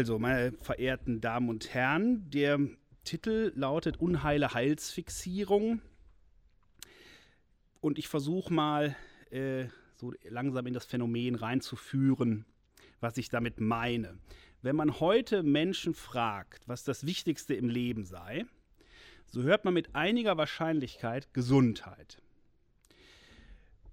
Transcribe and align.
Also, 0.00 0.18
meine 0.18 0.52
verehrten 0.62 1.20
Damen 1.20 1.50
und 1.50 1.74
Herren, 1.74 2.30
der 2.30 2.58
Titel 3.04 3.52
lautet 3.54 3.98
Unheile 3.98 4.54
Heilsfixierung. 4.54 5.82
Und 7.82 7.98
ich 7.98 8.08
versuche 8.08 8.50
mal 8.50 8.96
äh, 9.28 9.66
so 9.96 10.14
langsam 10.26 10.66
in 10.66 10.72
das 10.72 10.86
Phänomen 10.86 11.34
reinzuführen, 11.34 12.46
was 13.00 13.18
ich 13.18 13.28
damit 13.28 13.60
meine. 13.60 14.18
Wenn 14.62 14.74
man 14.74 15.00
heute 15.00 15.42
Menschen 15.42 15.92
fragt, 15.92 16.66
was 16.66 16.82
das 16.82 17.04
Wichtigste 17.04 17.52
im 17.52 17.68
Leben 17.68 18.06
sei, 18.06 18.46
so 19.26 19.42
hört 19.42 19.66
man 19.66 19.74
mit 19.74 19.94
einiger 19.94 20.38
Wahrscheinlichkeit 20.38 21.34
Gesundheit. 21.34 22.22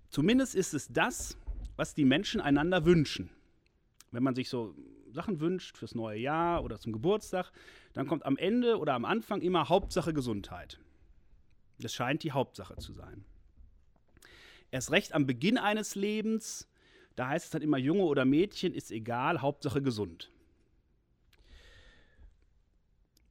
Zumindest 0.08 0.56
ist 0.56 0.74
es 0.74 0.88
das, 0.88 1.38
was 1.76 1.96
die 1.96 2.06
Menschen 2.06 2.40
einander 2.40 2.86
wünschen. 2.86 3.30
Wenn 4.12 4.24
man 4.24 4.36
sich 4.36 4.48
so 4.48 4.74
Sachen 5.18 5.40
wünscht 5.40 5.78
fürs 5.78 5.96
neue 5.96 6.20
Jahr 6.20 6.64
oder 6.64 6.80
zum 6.80 6.94
Geburtstag, 6.94 7.52
dann 7.94 8.08
kommt 8.08 8.24
am 8.26 8.38
Ende 8.38 8.78
oder 8.78 8.94
am 8.94 9.04
Anfang 9.04 9.42
immer 9.42 9.68
Hauptsache 9.68 10.14
Gesundheit. 10.14 10.80
Das 11.80 11.94
scheint 11.94 12.22
die 12.24 12.32
Hauptsache 12.32 12.78
zu 12.78 12.94
sein. 12.94 13.26
Erst 14.70 14.92
recht 14.92 15.14
am 15.14 15.26
Beginn 15.26 15.58
eines 15.58 15.96
Lebens, 15.96 16.70
da 17.16 17.30
heißt 17.30 17.46
es 17.46 17.52
dann 17.52 17.64
immer 17.64 17.78
Junge 17.78 18.04
oder 18.04 18.26
Mädchen, 18.26 18.74
ist 18.74 18.92
egal, 18.92 19.42
Hauptsache 19.42 19.82
gesund. 19.82 20.32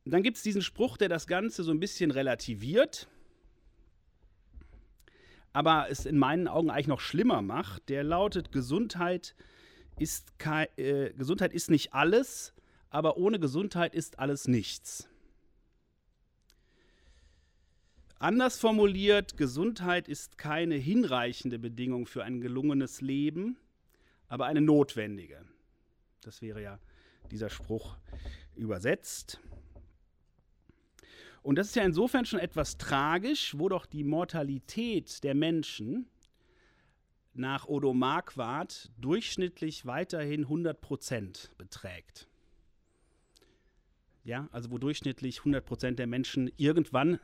dann 0.04 0.22
gibt 0.22 0.36
es 0.36 0.42
diesen 0.42 0.62
Spruch, 0.62 0.96
der 0.96 1.08
das 1.08 1.26
Ganze 1.26 1.64
so 1.64 1.72
ein 1.72 1.80
bisschen 1.80 2.10
relativiert, 2.12 3.08
aber 5.52 5.86
es 5.88 6.04
in 6.04 6.18
meinen 6.18 6.48
Augen 6.48 6.70
eigentlich 6.70 6.86
noch 6.86 7.00
schlimmer 7.00 7.42
macht. 7.42 7.88
Der 7.88 8.04
lautet, 8.04 8.52
Gesundheit 8.52 9.34
ist, 9.98 10.38
kein, 10.38 10.68
äh, 10.76 11.12
Gesundheit 11.16 11.52
ist 11.52 11.70
nicht 11.70 11.94
alles, 11.94 12.52
aber 12.90 13.16
ohne 13.16 13.38
Gesundheit 13.38 13.94
ist 13.94 14.18
alles 14.18 14.48
nichts. 14.48 15.08
Anders 18.18 18.58
formuliert, 18.58 19.36
Gesundheit 19.36 20.08
ist 20.08 20.38
keine 20.38 20.76
hinreichende 20.76 21.58
Bedingung 21.58 22.06
für 22.06 22.24
ein 22.24 22.40
gelungenes 22.40 23.02
Leben, 23.02 23.58
aber 24.28 24.46
eine 24.46 24.62
notwendige. 24.62 25.44
Das 26.22 26.40
wäre 26.40 26.62
ja 26.62 26.78
dieser 27.30 27.50
Spruch 27.50 27.98
übersetzt. 28.54 29.40
Und 31.42 31.56
das 31.56 31.68
ist 31.68 31.76
ja 31.76 31.84
insofern 31.84 32.24
schon 32.24 32.40
etwas 32.40 32.78
tragisch, 32.78 33.54
wo 33.58 33.68
doch 33.68 33.86
die 33.86 34.02
Mortalität 34.02 35.22
der 35.22 35.34
Menschen 35.34 36.08
nach 37.38 37.66
Odo 37.66 37.94
Marquardt 37.94 38.90
durchschnittlich 38.98 39.86
weiterhin 39.86 40.42
100 40.42 40.80
Prozent 40.80 41.50
beträgt. 41.58 42.28
Ja, 44.24 44.48
also 44.52 44.70
wo 44.70 44.78
durchschnittlich 44.78 45.38
100 45.38 45.64
Prozent 45.64 45.98
der 45.98 46.06
Menschen 46.06 46.50
irgendwann 46.56 47.20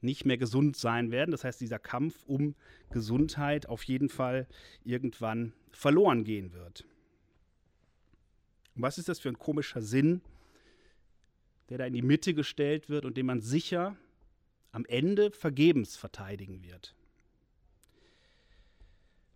nicht 0.00 0.24
mehr 0.24 0.38
gesund 0.38 0.76
sein 0.76 1.10
werden. 1.10 1.32
Das 1.32 1.44
heißt, 1.44 1.60
dieser 1.60 1.78
Kampf 1.78 2.24
um 2.26 2.54
Gesundheit 2.90 3.68
auf 3.68 3.82
jeden 3.82 4.08
Fall 4.08 4.46
irgendwann 4.84 5.52
verloren 5.72 6.24
gehen 6.24 6.52
wird. 6.52 6.84
Und 8.74 8.82
was 8.82 8.98
ist 8.98 9.08
das 9.08 9.18
für 9.18 9.28
ein 9.28 9.38
komischer 9.38 9.82
Sinn, 9.82 10.20
der 11.68 11.78
da 11.78 11.86
in 11.86 11.94
die 11.94 12.02
Mitte 12.02 12.34
gestellt 12.34 12.88
wird 12.88 13.04
und 13.04 13.16
den 13.16 13.26
man 13.26 13.40
sicher 13.40 13.96
am 14.70 14.84
Ende 14.84 15.32
vergebens 15.32 15.96
verteidigen 15.96 16.62
wird? 16.62 16.94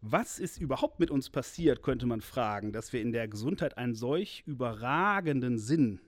Was 0.05 0.41
ist 0.41 0.61
überhaupt 0.61 0.99
mit 0.99 1.13
uns 1.13 1.31
passiert, 1.31 1.81
könnte 1.81 2.07
man 2.07 2.23
fragen, 2.23 2.73
dass 2.73 2.93
wir 2.93 3.01
in 3.01 3.13
der 3.13 3.29
Gesundheit 3.29 3.79
einen 3.79 3.95
solch 3.95 4.43
überragenden 4.47 5.59
Sinn 5.59 6.01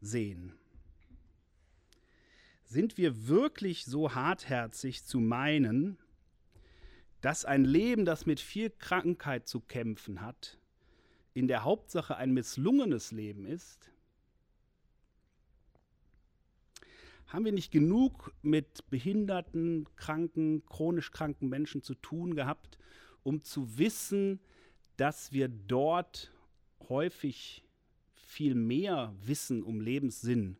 sehen? 0.00 0.52
Sind 2.64 2.98
wir 2.98 3.28
wirklich 3.28 3.84
so 3.84 4.16
hartherzig 4.16 5.04
zu 5.04 5.20
meinen, 5.20 5.96
dass 7.20 7.44
ein 7.44 7.64
Leben, 7.64 8.04
das 8.04 8.26
mit 8.26 8.40
viel 8.40 8.68
Krankheit 8.68 9.46
zu 9.46 9.60
kämpfen 9.60 10.20
hat, 10.20 10.58
in 11.34 11.46
der 11.46 11.62
Hauptsache 11.62 12.16
ein 12.16 12.34
misslungenes 12.34 13.12
Leben 13.12 13.46
ist? 13.46 13.92
Haben 17.28 17.44
wir 17.44 17.52
nicht 17.52 17.70
genug 17.70 18.32
mit 18.42 18.90
behinderten, 18.90 19.86
kranken, 19.94 20.66
chronisch 20.66 21.12
kranken 21.12 21.48
Menschen 21.48 21.84
zu 21.84 21.94
tun 21.94 22.34
gehabt, 22.34 22.77
um 23.28 23.44
zu 23.44 23.76
wissen, 23.76 24.40
dass 24.96 25.32
wir 25.32 25.48
dort 25.48 26.32
häufig 26.88 27.62
viel 28.14 28.54
mehr 28.54 29.14
Wissen 29.20 29.62
um 29.62 29.82
Lebenssinn 29.82 30.56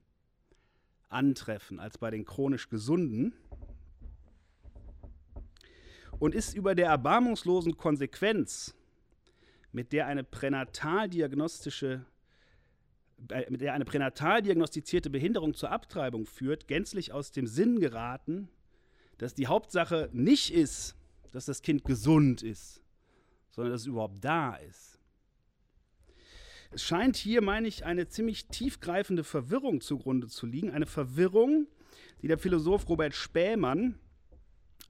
antreffen 1.09 1.81
als 1.81 1.97
bei 1.97 2.11
den 2.11 2.27
chronisch 2.27 2.69
Gesunden 2.69 3.33
und 6.19 6.35
ist 6.35 6.55
über 6.55 6.75
der 6.75 6.89
erbarmungslosen 6.89 7.79
Konsequenz, 7.79 8.75
mit 9.73 9.95
der 9.95 10.07
eine 10.07 10.23
pränataldiagnostische 10.23 12.05
äh, 13.31 13.51
mit 13.51 13.63
der 13.63 13.73
eine 13.73 13.87
pränatal 13.87 14.43
diagnostizierte 14.43 15.09
Behinderung 15.09 15.55
zur 15.55 15.71
Abtreibung 15.71 16.27
führt, 16.27 16.69
gänzlich 16.69 17.13
aus 17.15 17.33
dem 17.33 17.47
Sinn 17.47 17.81
geraten, 17.81 18.51
dass 19.17 19.35
die 19.35 19.47
Hauptsache 19.47 20.11
nicht 20.13 20.53
ist, 20.53 20.98
dass 21.33 21.47
das 21.47 21.63
Kind 21.63 21.85
gesund 21.85 22.43
ist, 22.43 22.83
sondern 23.51 23.73
dass 23.73 23.83
es 23.83 23.87
überhaupt 23.87 24.25
da 24.25 24.55
ist. 24.57 24.99
Es 26.71 26.83
scheint 26.83 27.17
hier, 27.17 27.41
meine 27.41 27.67
ich, 27.67 27.85
eine 27.85 28.09
ziemlich 28.09 28.47
tiefgreifende 28.49 29.25
Verwirrung 29.25 29.81
zugrunde 29.81 30.29
zu 30.29 30.47
liegen. 30.47 30.71
Eine 30.71 30.87
Verwirrung, 30.87 31.67
die 32.21 32.29
der 32.29 32.39
Philosoph 32.39 32.89
Robert 32.89 33.15
Spähmann 33.15 33.99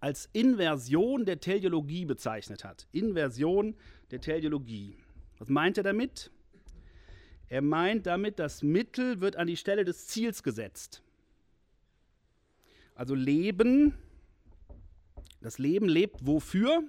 als 0.00 0.28
Inversion 0.32 1.24
der 1.24 1.40
Teleologie 1.40 2.04
bezeichnet 2.04 2.64
hat. 2.64 2.88
Inversion 2.92 3.76
der 4.10 4.20
Teleologie. 4.20 4.96
Was 5.38 5.48
meint 5.48 5.78
er 5.78 5.84
damit? 5.84 6.30
Er 7.48 7.62
meint 7.62 8.06
damit, 8.06 8.38
das 8.38 8.62
Mittel 8.62 9.20
wird 9.20 9.36
an 9.36 9.46
die 9.46 9.56
Stelle 9.56 9.84
des 9.84 10.06
Ziels 10.06 10.42
gesetzt. 10.42 11.02
Also 12.94 13.14
Leben, 13.14 13.94
das 15.40 15.58
Leben 15.58 15.88
lebt 15.88 16.26
wofür? 16.26 16.82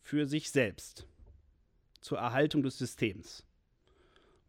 Für 0.00 0.26
sich 0.26 0.50
selbst, 0.50 1.06
zur 2.00 2.18
Erhaltung 2.18 2.62
des 2.62 2.78
Systems. 2.78 3.44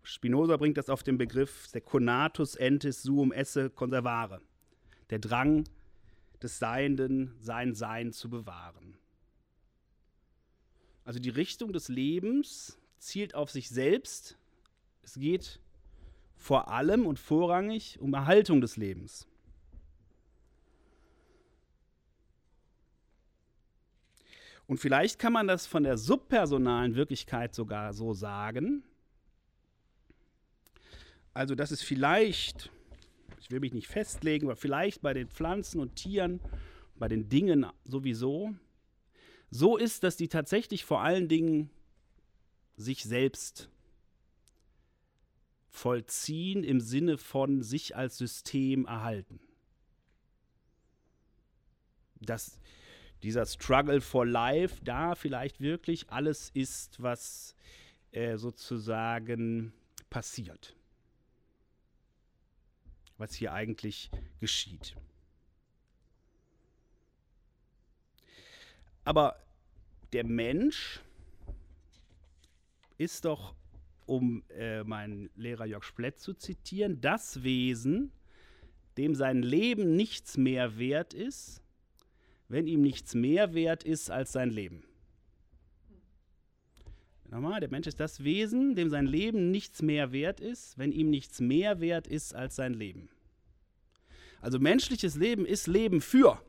Spinoza 0.03 0.55
bringt 0.57 0.77
das 0.77 0.89
auf 0.89 1.03
den 1.03 1.17
Begriff 1.17 1.67
Seconatus 1.67 2.55
entis 2.55 3.01
suum 3.01 3.31
esse 3.31 3.69
conservare, 3.69 4.41
der 5.09 5.19
Drang 5.19 5.65
des 6.41 6.59
Seienden, 6.59 7.35
sein 7.39 7.73
Sein 7.73 8.13
zu 8.13 8.29
bewahren. 8.29 8.97
Also 11.03 11.19
die 11.19 11.29
Richtung 11.29 11.73
des 11.73 11.89
Lebens 11.89 12.77
zielt 12.99 13.35
auf 13.35 13.49
sich 13.49 13.69
selbst. 13.69 14.37
Es 15.03 15.15
geht 15.15 15.59
vor 16.35 16.69
allem 16.69 17.05
und 17.05 17.19
vorrangig 17.19 17.99
um 17.99 18.13
Erhaltung 18.13 18.61
des 18.61 18.77
Lebens. 18.77 19.26
Und 24.67 24.79
vielleicht 24.79 25.17
kann 25.17 25.31
man 25.31 25.47
das 25.47 25.65
von 25.65 25.83
der 25.83 25.97
subpersonalen 25.97 26.95
Wirklichkeit 26.95 27.55
sogar 27.55 27.93
so 27.93 28.13
sagen. 28.13 28.83
Also, 31.33 31.55
dass 31.55 31.71
es 31.71 31.81
vielleicht, 31.81 32.69
ich 33.39 33.49
will 33.49 33.61
mich 33.61 33.73
nicht 33.73 33.87
festlegen, 33.87 34.47
aber 34.47 34.57
vielleicht 34.57 35.01
bei 35.01 35.13
den 35.13 35.29
Pflanzen 35.29 35.79
und 35.79 35.95
Tieren, 35.95 36.41
bei 36.95 37.07
den 37.07 37.29
Dingen 37.29 37.65
sowieso, 37.85 38.53
so 39.49 39.77
ist, 39.77 40.03
dass 40.03 40.17
die 40.17 40.27
tatsächlich 40.27 40.83
vor 40.83 41.01
allen 41.01 41.29
Dingen 41.29 41.69
sich 42.75 43.03
selbst 43.03 43.69
vollziehen 45.69 46.63
im 46.63 46.81
Sinne 46.81 47.17
von 47.17 47.61
sich 47.61 47.95
als 47.95 48.17
System 48.17 48.85
erhalten. 48.85 49.39
Dass 52.19 52.59
dieser 53.23 53.45
Struggle 53.45 54.01
for 54.01 54.25
Life 54.25 54.81
da 54.83 55.15
vielleicht 55.15 55.59
wirklich 55.59 56.09
alles 56.09 56.49
ist, 56.53 57.01
was 57.01 57.55
äh, 58.11 58.37
sozusagen 58.37 59.73
passiert. 60.09 60.75
Was 63.17 63.33
hier 63.33 63.53
eigentlich 63.53 64.11
geschieht. 64.39 64.95
Aber 69.03 69.41
der 70.13 70.25
Mensch 70.25 71.01
ist 72.97 73.25
doch, 73.25 73.55
um 74.05 74.43
äh, 74.49 74.83
meinen 74.83 75.29
Lehrer 75.35 75.65
Jörg 75.65 75.83
Splett 75.83 76.19
zu 76.19 76.33
zitieren, 76.33 77.01
das 77.01 77.43
Wesen, 77.43 78.11
dem 78.97 79.15
sein 79.15 79.41
Leben 79.41 79.95
nichts 79.95 80.37
mehr 80.37 80.77
wert 80.77 81.13
ist, 81.13 81.61
wenn 82.47 82.67
ihm 82.67 82.81
nichts 82.81 83.13
mehr 83.15 83.53
wert 83.53 83.83
ist 83.83 84.09
als 84.09 84.31
sein 84.31 84.49
Leben. 84.49 84.83
Nochmal, 87.29 87.59
der 87.59 87.69
Mensch 87.69 87.87
ist 87.87 87.99
das 87.99 88.23
Wesen, 88.23 88.75
dem 88.75 88.89
sein 88.89 89.05
Leben 89.05 89.51
nichts 89.51 89.81
mehr 89.81 90.13
wert 90.13 90.39
ist, 90.39 90.77
wenn 90.77 90.93
ihm 90.93 91.09
nichts 91.09 91.41
mehr 91.41 91.81
wert 91.81 92.07
ist 92.07 92.33
als 92.33 92.55
sein 92.55 92.73
Leben. 92.73 93.09
Also 94.41 94.59
menschliches 94.59 95.15
Leben 95.15 95.45
ist 95.45 95.67
Leben 95.67 95.99
für. 95.99 96.41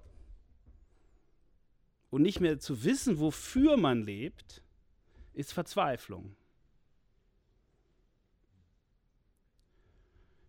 Und 2.11 2.23
nicht 2.23 2.41
mehr 2.41 2.61
zu 2.61 2.85
wissen, 2.85 3.19
wofür 3.19 3.77
man 3.77 4.03
lebt, 4.03 4.63
ist 5.33 5.53
Verzweiflung. 5.53 6.37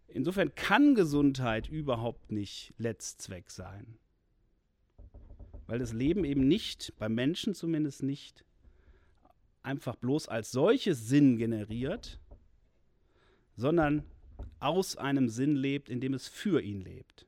Insofern 0.07 0.54
kann 0.56 0.95
Gesundheit 0.95 1.68
überhaupt 1.68 2.31
nicht 2.31 2.74
Letzzweck 2.78 3.50
sein. 3.52 3.98
Weil 5.69 5.77
das 5.77 5.94
Leben 5.94 6.25
eben 6.25 6.48
nicht, 6.48 6.95
beim 6.98 7.13
Menschen 7.13 7.54
zumindest 7.54 8.01
nicht, 8.01 8.44
einfach 9.62 9.95
bloß 9.95 10.27
als 10.27 10.50
solches 10.50 11.07
Sinn 11.07 11.38
generiert, 11.38 12.19
sondern 13.56 14.04
aus 14.60 14.98
einem 14.98 15.30
Sinn 15.30 15.56
lebt, 15.56 15.88
in 15.88 16.01
dem 16.01 16.16
es 16.16 16.27
für 16.27 16.60
ihn 16.60 16.81
lebt. 16.81 17.27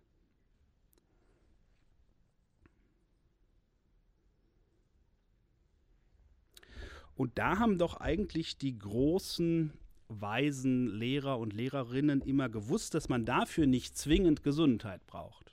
Und 7.14 7.38
da 7.38 7.60
haben 7.60 7.78
doch 7.78 7.98
eigentlich 7.98 8.58
die 8.58 8.76
großen 8.76 9.72
weisen 10.08 10.88
Lehrer 10.88 11.38
und 11.38 11.54
Lehrerinnen 11.54 12.22
immer 12.22 12.50
gewusst, 12.50 12.96
dass 12.96 13.08
man 13.08 13.24
dafür 13.24 13.68
nicht 13.68 13.96
zwingend 13.96 14.42
Gesundheit 14.42 15.06
braucht. 15.06 15.51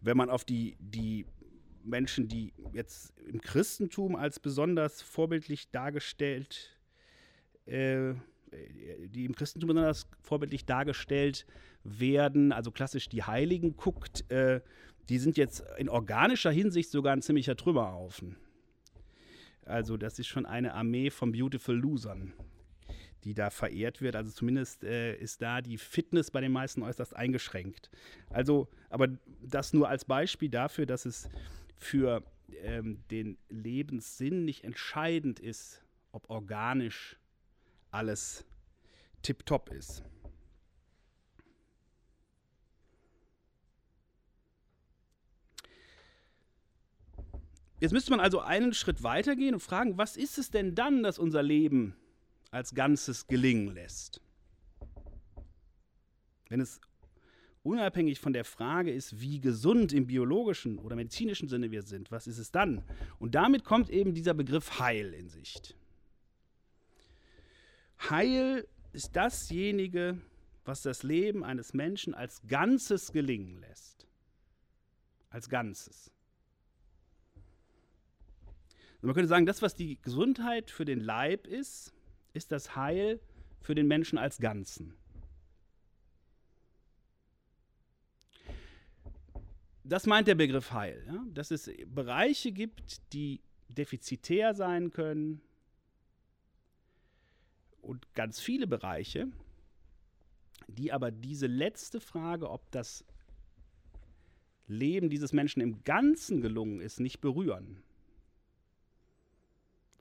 Wenn 0.00 0.16
man 0.16 0.30
auf 0.30 0.44
die, 0.44 0.76
die 0.78 1.26
Menschen, 1.82 2.28
die 2.28 2.52
jetzt 2.72 3.12
im 3.26 3.40
Christentum 3.40 4.16
als 4.16 4.40
besonders 4.40 5.02
vorbildlich 5.02 5.70
dargestellt, 5.70 6.78
äh, 7.66 8.14
die 9.08 9.24
im 9.24 9.34
Christentum 9.34 9.68
besonders 9.68 10.06
vorbildlich 10.20 10.64
dargestellt 10.66 11.46
werden, 11.82 12.52
also 12.52 12.70
klassisch 12.70 13.08
die 13.08 13.22
Heiligen 13.22 13.76
guckt, 13.76 14.30
äh, 14.30 14.60
die 15.08 15.18
sind 15.18 15.36
jetzt 15.36 15.62
in 15.78 15.88
organischer 15.88 16.50
Hinsicht 16.50 16.90
sogar 16.90 17.12
ein 17.12 17.22
ziemlicher 17.22 17.56
Trümmerhaufen. 17.56 18.36
Also 19.64 19.96
das 19.96 20.18
ist 20.18 20.28
schon 20.28 20.46
eine 20.46 20.74
Armee 20.74 21.10
von 21.10 21.32
Beautiful 21.32 21.76
Losern, 21.76 22.32
die 23.24 23.34
da 23.34 23.50
verehrt 23.50 24.00
wird. 24.00 24.16
Also 24.16 24.30
zumindest 24.30 24.84
äh, 24.84 25.16
ist 25.16 25.42
da 25.42 25.60
die 25.60 25.78
Fitness 25.78 26.30
bei 26.30 26.40
den 26.40 26.52
meisten 26.52 26.82
äußerst 26.82 27.14
eingeschränkt. 27.14 27.90
Also, 28.30 28.68
aber 28.90 29.08
das 29.42 29.72
nur 29.72 29.88
als 29.88 30.04
Beispiel 30.04 30.48
dafür, 30.48 30.86
dass 30.86 31.06
es 31.06 31.28
für 31.76 32.22
ähm, 32.62 33.02
den 33.10 33.38
Lebenssinn 33.48 34.44
nicht 34.44 34.64
entscheidend 34.64 35.40
ist, 35.40 35.82
ob 36.12 36.30
organisch 36.30 37.18
alles 37.90 38.44
tiptop 39.22 39.70
ist. 39.70 40.02
Jetzt 47.78 47.92
müsste 47.92 48.10
man 48.10 48.20
also 48.20 48.40
einen 48.40 48.72
Schritt 48.72 49.02
weitergehen 49.02 49.54
und 49.54 49.60
fragen, 49.60 49.98
was 49.98 50.16
ist 50.16 50.38
es 50.38 50.50
denn 50.50 50.74
dann, 50.74 51.02
das 51.02 51.18
unser 51.18 51.42
Leben 51.42 51.94
als 52.56 52.74
Ganzes 52.74 53.26
gelingen 53.26 53.74
lässt? 53.74 54.20
Wenn 56.48 56.60
es 56.60 56.80
unabhängig 57.62 58.20
von 58.20 58.32
der 58.32 58.44
Frage 58.44 58.92
ist, 58.92 59.20
wie 59.20 59.40
gesund 59.40 59.92
im 59.92 60.06
biologischen 60.06 60.78
oder 60.78 60.96
medizinischen 60.96 61.48
Sinne 61.48 61.70
wir 61.70 61.82
sind, 61.82 62.10
was 62.10 62.26
ist 62.26 62.38
es 62.38 62.50
dann? 62.50 62.82
Und 63.18 63.34
damit 63.34 63.64
kommt 63.64 63.90
eben 63.90 64.14
dieser 64.14 64.34
Begriff 64.34 64.78
Heil 64.78 65.12
in 65.12 65.28
Sicht. 65.28 65.76
Heil 67.98 68.66
ist 68.92 69.16
dasjenige, 69.16 70.20
was 70.64 70.82
das 70.82 71.02
Leben 71.02 71.44
eines 71.44 71.74
Menschen 71.74 72.14
als 72.14 72.42
Ganzes 72.46 73.12
gelingen 73.12 73.60
lässt. 73.60 74.06
Als 75.30 75.48
Ganzes. 75.48 76.10
Man 79.02 79.14
könnte 79.14 79.28
sagen, 79.28 79.46
das, 79.46 79.62
was 79.62 79.74
die 79.74 80.00
Gesundheit 80.00 80.70
für 80.70 80.84
den 80.84 81.00
Leib 81.00 81.46
ist, 81.46 81.95
ist 82.36 82.52
das 82.52 82.76
Heil 82.76 83.20
für 83.60 83.74
den 83.74 83.88
Menschen 83.88 84.18
als 84.18 84.38
Ganzen. 84.38 84.94
Das 89.82 90.06
meint 90.06 90.28
der 90.28 90.34
Begriff 90.34 90.72
Heil, 90.72 91.04
ja? 91.06 91.24
dass 91.32 91.50
es 91.50 91.70
Bereiche 91.86 92.52
gibt, 92.52 93.12
die 93.12 93.40
defizitär 93.68 94.54
sein 94.54 94.90
können 94.90 95.40
und 97.80 98.12
ganz 98.14 98.40
viele 98.40 98.66
Bereiche, 98.66 99.28
die 100.66 100.92
aber 100.92 101.10
diese 101.10 101.46
letzte 101.46 102.00
Frage, 102.00 102.50
ob 102.50 102.70
das 102.72 103.04
Leben 104.66 105.08
dieses 105.08 105.32
Menschen 105.32 105.60
im 105.60 105.84
Ganzen 105.84 106.40
gelungen 106.40 106.80
ist, 106.80 106.98
nicht 106.98 107.20
berühren 107.20 107.82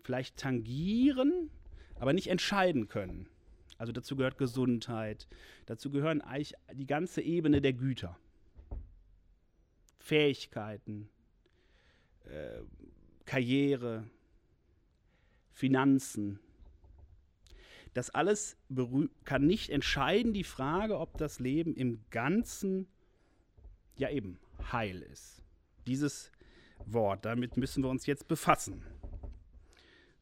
vielleicht 0.06 0.38
tangieren, 0.38 1.50
aber 1.96 2.14
nicht 2.14 2.28
entscheiden 2.28 2.88
können. 2.88 3.28
Also 3.78 3.92
dazu 3.92 4.16
gehört 4.16 4.38
Gesundheit, 4.38 5.28
dazu 5.66 5.92
gehören 5.92 6.22
eigentlich 6.22 6.54
die 6.74 6.88
ganze 6.88 7.22
Ebene 7.22 7.62
der 7.62 7.74
Güter, 7.74 8.18
Fähigkeiten, 10.00 11.10
äh, 12.26 12.62
Karriere, 13.26 14.10
Finanzen. 15.52 16.40
Das 17.94 18.10
alles 18.10 18.58
kann 19.24 19.46
nicht 19.46 19.70
entscheiden 19.70 20.34
die 20.34 20.44
Frage, 20.44 21.00
ob 21.00 21.18
das 21.18 21.40
Leben 21.40 21.76
im 21.76 22.02
Ganzen 22.12 22.88
ja 23.98 24.10
eben 24.10 24.38
heil 24.72 25.02
ist. 25.02 25.42
Dieses 25.88 26.32
Wort, 26.86 27.26
damit 27.26 27.58
müssen 27.58 27.84
wir 27.84 27.90
uns 27.90 28.06
jetzt 28.06 28.28
befassen. 28.28 28.84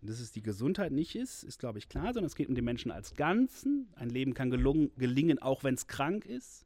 Dass 0.06 0.20
es 0.20 0.34
die 0.34 0.44
Gesundheit 0.44 0.92
nicht 0.92 1.16
ist, 1.16 1.44
ist, 1.44 1.60
glaube 1.60 1.80
ich, 1.80 1.88
klar, 1.88 2.08
sondern 2.08 2.26
es 2.26 2.36
geht 2.36 2.50
um 2.50 2.56
den 2.56 2.66
Menschen 2.66 2.92
als 2.92 3.16
Ganzen. 3.16 3.88
Ein 3.96 4.10
Leben 4.10 4.34
kann 4.34 4.50
gelungen, 4.50 4.92
gelingen, 4.98 5.40
auch 5.40 5.64
wenn 5.64 5.76
es 5.76 5.88
krank 5.88 6.26
ist. 6.26 6.66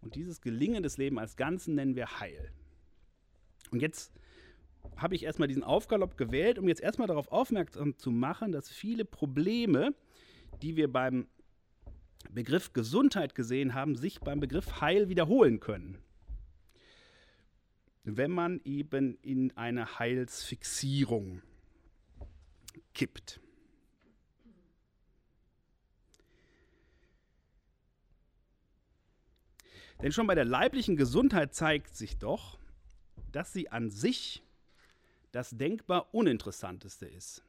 Und 0.00 0.16
dieses 0.16 0.40
Gelingen 0.40 0.82
des 0.82 0.98
Lebens 0.98 1.20
als 1.20 1.36
Ganzen 1.36 1.76
nennen 1.76 1.94
wir 1.94 2.18
Heil. 2.18 2.50
Und 3.70 3.80
jetzt 3.80 4.12
habe 4.96 5.14
ich 5.14 5.22
erstmal 5.22 5.48
diesen 5.48 5.62
Aufgalopp 5.62 6.16
gewählt, 6.16 6.58
um 6.58 6.66
jetzt 6.66 6.80
erstmal 6.80 7.06
darauf 7.06 7.30
aufmerksam 7.30 7.96
zu 7.96 8.10
machen, 8.10 8.50
dass 8.50 8.68
viele 8.68 9.04
Probleme, 9.04 9.94
die 10.60 10.76
wir 10.76 10.92
beim 10.92 11.28
Begriff 12.30 12.72
Gesundheit 12.72 13.36
gesehen 13.36 13.74
haben, 13.74 13.94
sich 13.94 14.20
beim 14.20 14.40
Begriff 14.40 14.80
Heil 14.80 15.08
wiederholen 15.08 15.60
können. 15.60 15.98
Wenn 18.02 18.32
man 18.32 18.60
eben 18.64 19.16
in 19.22 19.56
eine 19.56 19.98
Heilsfixierung 19.98 21.42
kippt. 22.94 23.40
Denn 30.02 30.12
schon 30.12 30.26
bei 30.26 30.34
der 30.34 30.44
leiblichen 30.44 30.96
Gesundheit 30.96 31.54
zeigt 31.54 31.94
sich 31.96 32.18
doch, 32.18 32.58
dass 33.32 33.52
sie 33.52 33.70
an 33.70 33.90
sich 33.90 34.42
das 35.32 35.50
denkbar 35.50 36.14
Uninteressanteste 36.14 37.06
ist. 37.06 37.42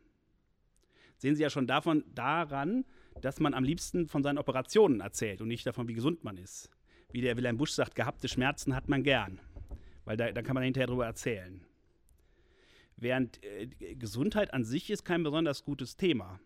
Sehen 1.17 1.35
Sie 1.35 1.43
ja 1.43 1.49
schon 1.49 1.67
davon, 1.67 2.03
daran, 2.13 2.85
dass 3.21 3.39
man 3.39 3.53
am 3.53 3.63
liebsten 3.63 4.07
von 4.07 4.23
seinen 4.23 4.37
Operationen 4.37 5.01
erzählt 5.01 5.41
und 5.41 5.47
nicht 5.47 5.65
davon, 5.65 5.87
wie 5.87 5.93
gesund 5.93 6.23
man 6.23 6.37
ist. 6.37 6.69
Wie 7.11 7.21
der 7.21 7.37
Wilhelm 7.37 7.57
Busch 7.57 7.71
sagt, 7.71 7.95
gehabte 7.95 8.27
Schmerzen 8.27 8.75
hat 8.75 8.89
man 8.89 9.03
gern, 9.03 9.39
weil 10.03 10.17
da, 10.17 10.31
da 10.31 10.41
kann 10.41 10.55
man 10.55 10.63
hinterher 10.63 10.87
darüber 10.87 11.05
erzählen. 11.05 11.65
Während 12.97 13.43
äh, 13.43 13.67
Gesundheit 13.95 14.53
an 14.53 14.63
sich 14.63 14.89
ist 14.89 15.03
kein 15.03 15.23
besonders 15.23 15.63
gutes 15.63 15.97
Thema. 15.97 16.39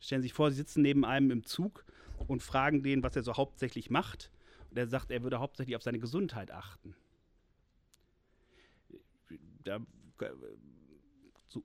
Stellen 0.00 0.22
Sie 0.22 0.28
sich 0.28 0.34
vor, 0.34 0.50
Sie 0.50 0.56
sitzen 0.56 0.82
neben 0.82 1.04
einem 1.04 1.30
im 1.30 1.44
Zug 1.44 1.84
und 2.26 2.42
fragen 2.42 2.82
den, 2.82 3.02
was 3.02 3.16
er 3.16 3.22
so 3.22 3.34
hauptsächlich 3.36 3.90
macht. 3.90 4.30
Und 4.70 4.78
er 4.78 4.86
sagt, 4.86 5.10
er 5.10 5.22
würde 5.22 5.38
hauptsächlich 5.38 5.76
auf 5.76 5.82
seine 5.82 5.98
Gesundheit 5.98 6.50
achten. 6.50 6.94
Da 9.62 9.76
äh, 10.20 10.30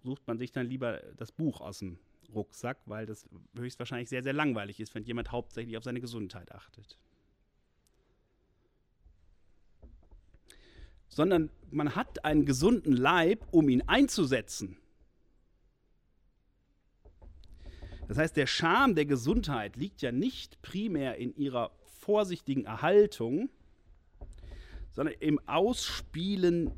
sucht 0.03 0.27
man 0.27 0.37
sich 0.37 0.51
dann 0.51 0.67
lieber 0.67 1.01
das 1.17 1.31
Buch 1.31 1.61
aus 1.61 1.79
dem 1.79 1.97
Rucksack, 2.33 2.77
weil 2.85 3.05
das 3.05 3.27
höchstwahrscheinlich 3.57 4.09
sehr, 4.09 4.23
sehr 4.23 4.33
langweilig 4.33 4.79
ist, 4.79 4.93
wenn 4.93 5.03
jemand 5.03 5.31
hauptsächlich 5.31 5.77
auf 5.77 5.83
seine 5.83 5.99
Gesundheit 5.99 6.51
achtet. 6.51 6.99
Sondern 11.09 11.49
man 11.71 11.95
hat 11.95 12.23
einen 12.23 12.45
gesunden 12.45 12.93
Leib, 12.93 13.45
um 13.51 13.67
ihn 13.67 13.83
einzusetzen. 13.87 14.77
Das 18.07 18.17
heißt, 18.17 18.37
der 18.37 18.47
Charme 18.47 18.95
der 18.95 19.05
Gesundheit 19.05 19.75
liegt 19.75 20.01
ja 20.01 20.11
nicht 20.11 20.61
primär 20.61 21.17
in 21.17 21.35
ihrer 21.35 21.71
vorsichtigen 21.99 22.65
Erhaltung, 22.65 23.49
sondern 24.91 25.15
im 25.19 25.39
Ausspielen 25.47 26.71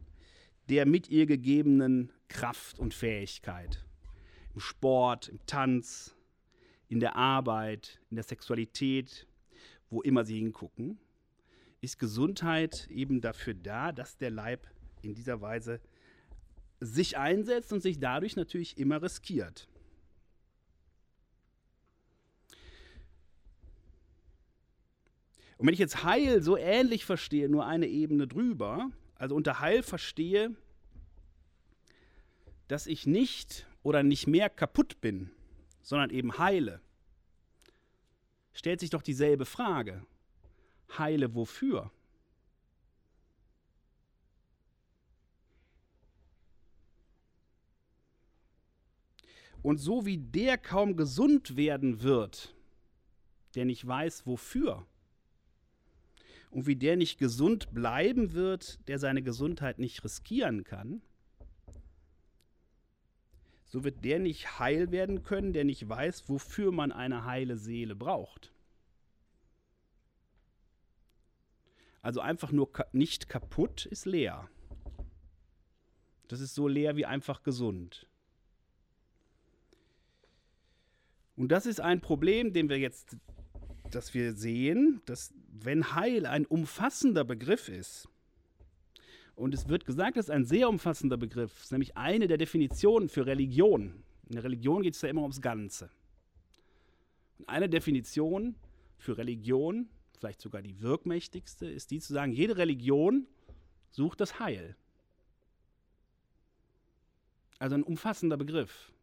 der 0.68 0.86
mit 0.86 1.10
ihr 1.10 1.26
gegebenen 1.26 2.12
Kraft 2.28 2.80
und 2.80 2.94
Fähigkeit. 2.94 3.86
Im 4.54 4.60
Sport, 4.60 5.30
im 5.30 5.46
Tanz, 5.46 6.16
in 6.88 7.00
der 7.00 7.16
Arbeit, 7.16 8.02
in 8.10 8.16
der 8.16 8.24
Sexualität, 8.24 9.28
wo 9.90 10.02
immer 10.02 10.26
sie 10.26 10.38
hingucken, 10.38 11.00
ist 11.82 11.98
Gesundheit 11.98 12.88
eben 12.90 13.22
dafür 13.22 13.56
da, 13.56 13.92
dass 13.92 14.18
der 14.18 14.30
Leib 14.30 14.68
in 15.02 15.16
dieser 15.16 15.42
Weise 15.42 15.82
sich 16.80 17.18
einsetzt 17.18 17.74
und 17.74 17.82
sich 17.82 18.00
dadurch 18.00 18.36
natürlich 18.36 18.78
immer 18.78 19.02
riskiert. 19.02 19.68
Und 25.58 25.68
wenn 25.68 25.74
ich 25.74 25.80
jetzt 25.80 26.04
Heil 26.04 26.42
so 26.42 26.58
ähnlich 26.58 27.06
verstehe, 27.06 27.48
nur 27.50 27.68
eine 27.68 27.88
Ebene 27.88 28.28
drüber, 28.28 28.90
also 29.16 29.36
unter 29.36 29.60
Heil 29.60 29.84
verstehe, 29.84 30.56
dass 32.68 32.88
ich 32.88 33.06
nicht 33.06 33.68
oder 33.84 34.02
nicht 34.02 34.26
mehr 34.26 34.50
kaputt 34.50 35.02
bin, 35.02 35.30
sondern 35.84 36.10
eben 36.10 36.38
heile, 36.40 36.82
stellt 38.54 38.80
sich 38.80 38.90
doch 38.90 39.04
dieselbe 39.04 39.46
Frage. 39.46 40.04
Heile 40.98 41.36
wofür? 41.36 41.92
Und 49.62 49.78
so 49.78 50.06
wie 50.06 50.18
der 50.18 50.58
kaum 50.58 50.98
gesund 50.98 51.56
werden 51.56 52.02
wird, 52.02 52.56
der 53.56 53.66
nicht 53.66 53.86
weiß 53.86 54.26
wofür, 54.26 54.86
und 56.50 56.68
wie 56.68 56.76
der 56.76 56.98
nicht 56.98 57.18
gesund 57.18 57.74
bleiben 57.74 58.34
wird, 58.34 58.88
der 58.88 59.00
seine 59.00 59.22
Gesundheit 59.22 59.80
nicht 59.80 60.04
riskieren 60.04 60.64
kann, 60.64 61.02
so 63.68 63.86
wird 63.86 64.04
der 64.04 64.20
nicht 64.20 64.60
heil 64.60 64.92
werden 64.92 65.24
können, 65.24 65.54
der 65.54 65.64
nicht 65.64 65.88
weiß, 65.88 66.28
wofür 66.28 66.74
man 66.74 66.92
eine 66.92 67.24
heile 67.24 67.56
Seele 67.56 67.96
braucht. 67.96 68.52
Also 72.02 72.20
einfach 72.20 72.52
nur 72.52 72.72
nicht 72.94 73.30
kaputt 73.30 73.86
ist 73.86 74.06
leer. 74.06 74.50
Das 76.28 76.40
ist 76.40 76.56
so 76.56 76.68
leer 76.68 76.96
wie 76.96 77.06
einfach 77.06 77.44
gesund. 77.44 78.08
Und 81.36 81.50
das 81.50 81.66
ist 81.66 81.80
ein 81.80 82.02
Problem, 82.02 82.54
den 82.54 82.70
wir 82.70 82.78
jetzt, 82.78 83.18
dass 83.90 84.14
wir 84.14 84.34
sehen, 84.34 85.02
dass 85.06 85.34
wenn 85.52 85.94
Heil 85.94 86.26
ein 86.26 86.46
umfassender 86.46 87.24
Begriff 87.24 87.70
ist, 87.70 88.08
und 89.36 89.54
es 89.54 89.68
wird 89.68 89.86
gesagt, 89.86 90.18
das 90.18 90.26
ist 90.26 90.32
ein 90.32 90.46
sehr 90.46 90.70
umfassender 90.70 91.18
Begriff, 91.18 91.64
ist 91.64 91.72
nämlich 91.72 91.98
eine 91.98 92.28
der 92.28 92.38
Definitionen 92.38 93.10
für 93.10 93.26
Religion. 93.26 94.04
In 94.28 94.36
der 94.36 94.44
Religion 94.44 94.84
geht 94.84 94.96
es 94.96 95.02
ja 95.02 95.10
immer 95.10 95.24
ums 95.24 95.42
Ganze. 95.42 95.90
Und 97.40 97.50
eine 97.50 97.68
Definition 97.68 98.56
für 98.98 99.18
Religion, 99.18 99.90
vielleicht 100.22 100.42
sogar 100.42 100.62
die 100.62 100.80
wirkmächtigste, 100.82 101.66
ist 101.66 101.90
die 101.90 102.00
zu 102.00 102.14
sagen, 102.14 102.32
jede 102.32 102.56
Religion 102.56 103.26
sucht 103.90 104.22
das 104.22 104.40
Heil. 104.40 104.76
Also 107.58 107.74
ein 107.74 107.82
umfassender 107.82 108.38
Begriff. 108.38 108.94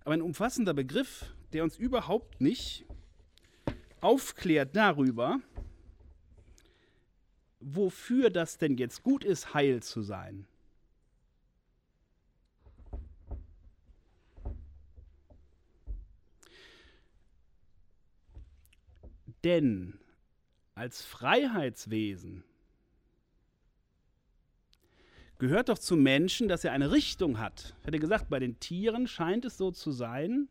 Aber 0.00 0.14
ein 0.14 0.22
umfassender 0.22 0.74
Begriff, 0.74 1.32
der 1.52 1.62
uns 1.62 1.76
überhaupt 1.76 2.40
nicht 2.40 2.84
aufklärt 4.00 4.74
darüber, 4.74 5.38
wofür 7.60 8.28
das 8.28 8.58
denn 8.58 8.76
jetzt 8.76 9.04
gut 9.04 9.22
ist, 9.22 9.54
heil 9.54 9.84
zu 9.84 10.02
sein. 10.02 10.48
Denn 19.44 20.00
als 20.74 21.02
Freiheitswesen 21.02 22.44
gehört 25.38 25.68
doch 25.68 25.78
zu 25.78 25.96
Menschen, 25.96 26.48
dass 26.48 26.64
er 26.64 26.72
eine 26.72 26.92
Richtung 26.92 27.38
hat. 27.38 27.74
Ich 27.80 27.86
hatte 27.86 27.98
gesagt, 27.98 28.28
bei 28.30 28.38
den 28.38 28.58
Tieren 28.60 29.06
scheint 29.06 29.44
es 29.44 29.58
so 29.58 29.70
zu 29.70 29.92
sein, 29.92 30.48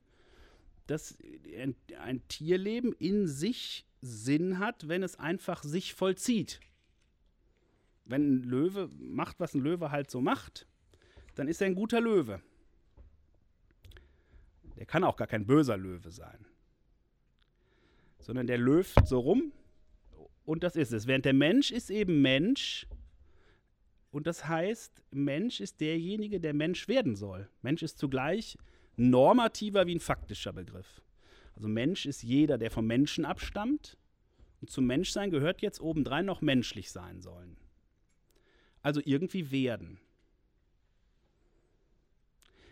dass 0.88 1.18
ein, 1.58 1.75
ein 2.00 2.27
Tierleben 2.27 2.94
in 2.94 3.27
sich 3.27 3.86
Sinn 4.01 4.60
hat, 4.60 4.88
wenn 4.88 5.01
es 5.01 5.18
einfach 5.18 5.63
sich 5.63 5.94
vollzieht 5.94 6.60
wenn 8.06 8.36
ein 8.36 8.44
Löwe 8.44 8.89
macht, 9.00 9.39
was 9.39 9.53
ein 9.53 9.62
Löwe 9.62 9.92
halt 9.92 10.12
so 10.12 10.22
macht, 10.22 10.68
dann 11.36 11.48
ist 11.48 11.62
er 11.62 11.68
ein 11.68 11.75
guter 11.75 12.01
Löwe. 12.01 12.42
Der 14.77 14.86
kann 14.86 15.03
auch 15.03 15.15
gar 15.15 15.27
kein 15.27 15.46
böser 15.46 15.77
Löwe 15.77 16.12
sein. 16.12 16.46
Sondern 18.20 18.48
der 18.48 18.58
löft 18.58 19.08
so 19.08 19.20
rum 19.20 19.51
und 20.46 20.64
das 20.64 20.76
ist 20.76 20.94
es. 20.94 21.08
Während 21.08 21.26
der 21.26 21.34
Mensch 21.34 21.72
ist 21.72 21.90
eben 21.90 22.22
Mensch 22.22 22.88
und 24.12 24.28
das 24.28 24.48
heißt, 24.48 25.02
Mensch 25.12 25.60
ist 25.60 25.82
derjenige, 25.82 26.40
der 26.40 26.54
Mensch 26.54 26.88
werden 26.88 27.16
soll. 27.16 27.50
Mensch 27.62 27.82
ist 27.82 27.98
zugleich 27.98 28.58
normativer 28.96 29.88
wie 29.88 29.96
ein 29.96 30.00
faktischer 30.00 30.54
Begriff. 30.54 31.02
Also 31.56 31.68
Mensch 31.68 32.06
ist 32.06 32.24
jeder, 32.24 32.58
der 32.58 32.72
vom 32.72 32.86
Menschen 32.86 33.26
abstammt. 33.26 33.98
Und 34.62 34.70
zum 34.70 34.86
Menschsein 34.86 35.32
gehört 35.32 35.62
jetzt 35.62 35.82
obendrein 35.82 36.26
noch 36.26 36.42
menschlich 36.42 36.92
sein 36.92 37.22
sollen 37.22 37.58
also 38.84 39.02
irgendwie 39.04 39.50
werden. 39.50 39.98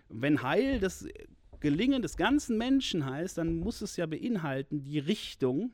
Wenn 0.09 0.43
Heil 0.43 0.79
das 0.79 1.07
Gelingen 1.61 2.01
des 2.01 2.17
ganzen 2.17 2.57
Menschen 2.57 3.05
heißt, 3.05 3.37
dann 3.37 3.55
muss 3.55 3.81
es 3.81 3.95
ja 3.95 4.05
beinhalten 4.05 4.83
die 4.83 4.99
Richtung, 4.99 5.71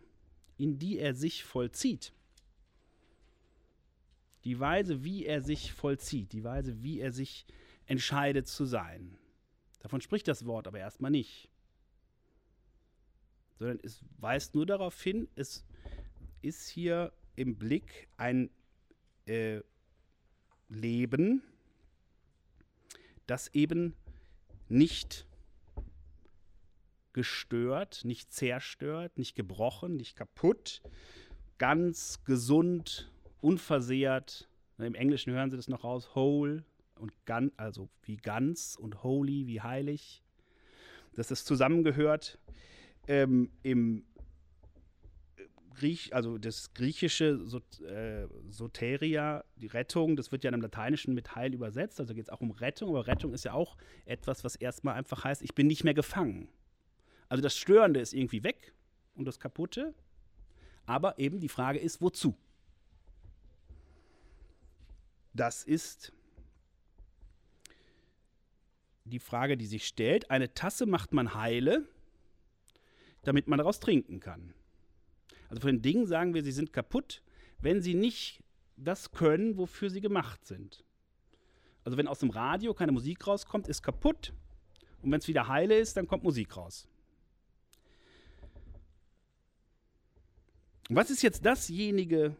in 0.58 0.80
die 0.80 1.00
er 1.00 1.14
sich 1.14 1.44
vollzieht. 1.44 2.14
Die 4.44 4.60
Weise, 4.60 5.04
wie 5.04 5.26
er 5.26 5.42
sich 5.42 5.74
vollzieht, 5.74 6.32
die 6.32 6.44
Weise, 6.44 6.82
wie 6.82 7.00
er 7.00 7.12
sich 7.12 7.46
entscheidet 7.86 8.48
zu 8.48 8.66
sein. 8.66 9.18
Davon 9.80 10.02
spricht 10.02 10.28
das 10.28 10.46
Wort 10.46 10.68
aber 10.68 10.80
erstmal 10.80 11.12
nicht. 11.12 11.50
Sondern 13.60 13.80
es 13.84 14.04
weist 14.18 14.56
nur 14.56 14.66
darauf 14.66 15.02
hin, 15.02 15.28
es 15.36 15.66
ist 16.42 16.68
hier 16.68 17.14
im 17.36 17.56
Blick 17.56 18.08
ein 18.18 18.50
äh, 19.26 19.62
leben, 20.70 21.42
das 23.26 23.48
eben 23.54 23.96
nicht 24.70 25.27
gestört, 27.18 28.06
nicht 28.06 28.32
zerstört, 28.32 29.18
nicht 29.18 29.36
gebrochen, 29.36 29.98
nicht 29.98 30.16
kaputt, 30.16 30.84
ganz 31.58 32.24
gesund, 32.26 33.12
unversehrt. 33.42 34.48
Im 34.78 34.94
Englischen 34.94 35.34
hören 35.34 35.50
Sie 35.50 35.58
das 35.58 35.68
noch 35.68 35.84
raus, 35.84 36.14
whole 36.14 36.64
und 37.00 37.12
ganz, 37.26 37.52
also 37.58 37.90
wie 38.04 38.18
ganz 38.18 38.78
und 38.80 39.02
holy, 39.02 39.48
wie 39.48 39.62
heilig, 39.62 40.22
dass 41.16 41.30
das 41.30 41.44
zusammengehört. 41.44 42.38
Ähm, 43.08 43.50
Im 43.64 44.06
Griech, 45.74 46.14
also 46.14 46.38
das 46.38 46.76
griechische 46.76 47.40
äh, 47.90 48.28
Soteria, 48.52 49.44
die 49.56 49.66
Rettung, 49.66 50.16
das 50.16 50.32
wird 50.32 50.44
ja 50.44 50.52
im 50.52 50.62
Lateinischen 50.62 51.16
mit 51.16 51.36
Heil 51.36 51.56
übersetzt, 51.56 52.00
also 52.00 52.14
geht 52.14 52.26
es 52.26 52.30
auch 52.30 52.42
um 52.42 52.52
Rettung, 52.52 52.90
aber 52.90 53.08
Rettung 53.08 53.34
ist 53.34 53.44
ja 53.44 53.54
auch 53.54 53.76
etwas, 54.06 54.44
was 54.44 54.56
erstmal 54.56 54.94
einfach 54.94 55.24
heißt, 55.24 55.42
ich 55.42 55.56
bin 55.56 55.66
nicht 55.66 55.84
mehr 55.84 55.96
gefangen. 55.96 56.48
Also 57.30 57.42
das 57.42 57.58
Störende 57.58 58.00
ist 58.00 58.14
irgendwie 58.14 58.44
weg 58.44 58.74
und 59.16 59.26
das 59.26 59.40
Kaputte, 59.40 59.94
aber 60.86 61.20
eben 61.20 61.40
die 61.40 61.50
Frage 61.50 61.80
ist, 61.80 62.02
wozu? 62.02 62.38
Das 65.34 65.64
ist 65.64 66.14
die 69.04 69.20
Frage, 69.20 69.58
die 69.58 69.66
sich 69.66 69.86
stellt. 69.86 70.32
Eine 70.32 70.54
Tasse 70.54 70.86
macht 70.86 71.14
man 71.14 71.34
heile, 71.34 71.88
damit 73.24 73.48
man 73.48 73.58
daraus 73.58 73.80
trinken 73.80 74.20
kann. 74.20 74.54
Also 75.50 75.62
von 75.62 75.70
den 75.70 75.82
Dingen 75.82 76.08
sagen 76.08 76.34
wir, 76.34 76.44
sie 76.44 76.52
sind 76.52 76.74
kaputt, 76.74 77.22
wenn 77.60 77.82
sie 77.82 77.94
nicht 77.94 78.44
das 78.76 79.12
können, 79.12 79.58
wofür 79.58 79.90
sie 79.90 80.02
gemacht 80.02 80.46
sind. 80.46 80.84
Also 81.84 81.98
wenn 81.98 82.08
aus 82.08 82.20
dem 82.20 82.30
Radio 82.30 82.74
keine 82.74 82.92
Musik 82.92 83.26
rauskommt, 83.28 83.68
ist 83.68 83.82
kaputt. 83.82 84.34
Und 85.02 85.12
wenn 85.12 85.20
es 85.20 85.28
wieder 85.28 85.48
heile 85.48 85.78
ist, 85.78 85.96
dann 85.98 86.08
kommt 86.08 86.24
Musik 86.24 86.56
raus. 86.58 86.88
Was 90.96 91.10
ist 91.10 91.22
jetzt 91.22 91.46
dasjenige, 91.46 92.36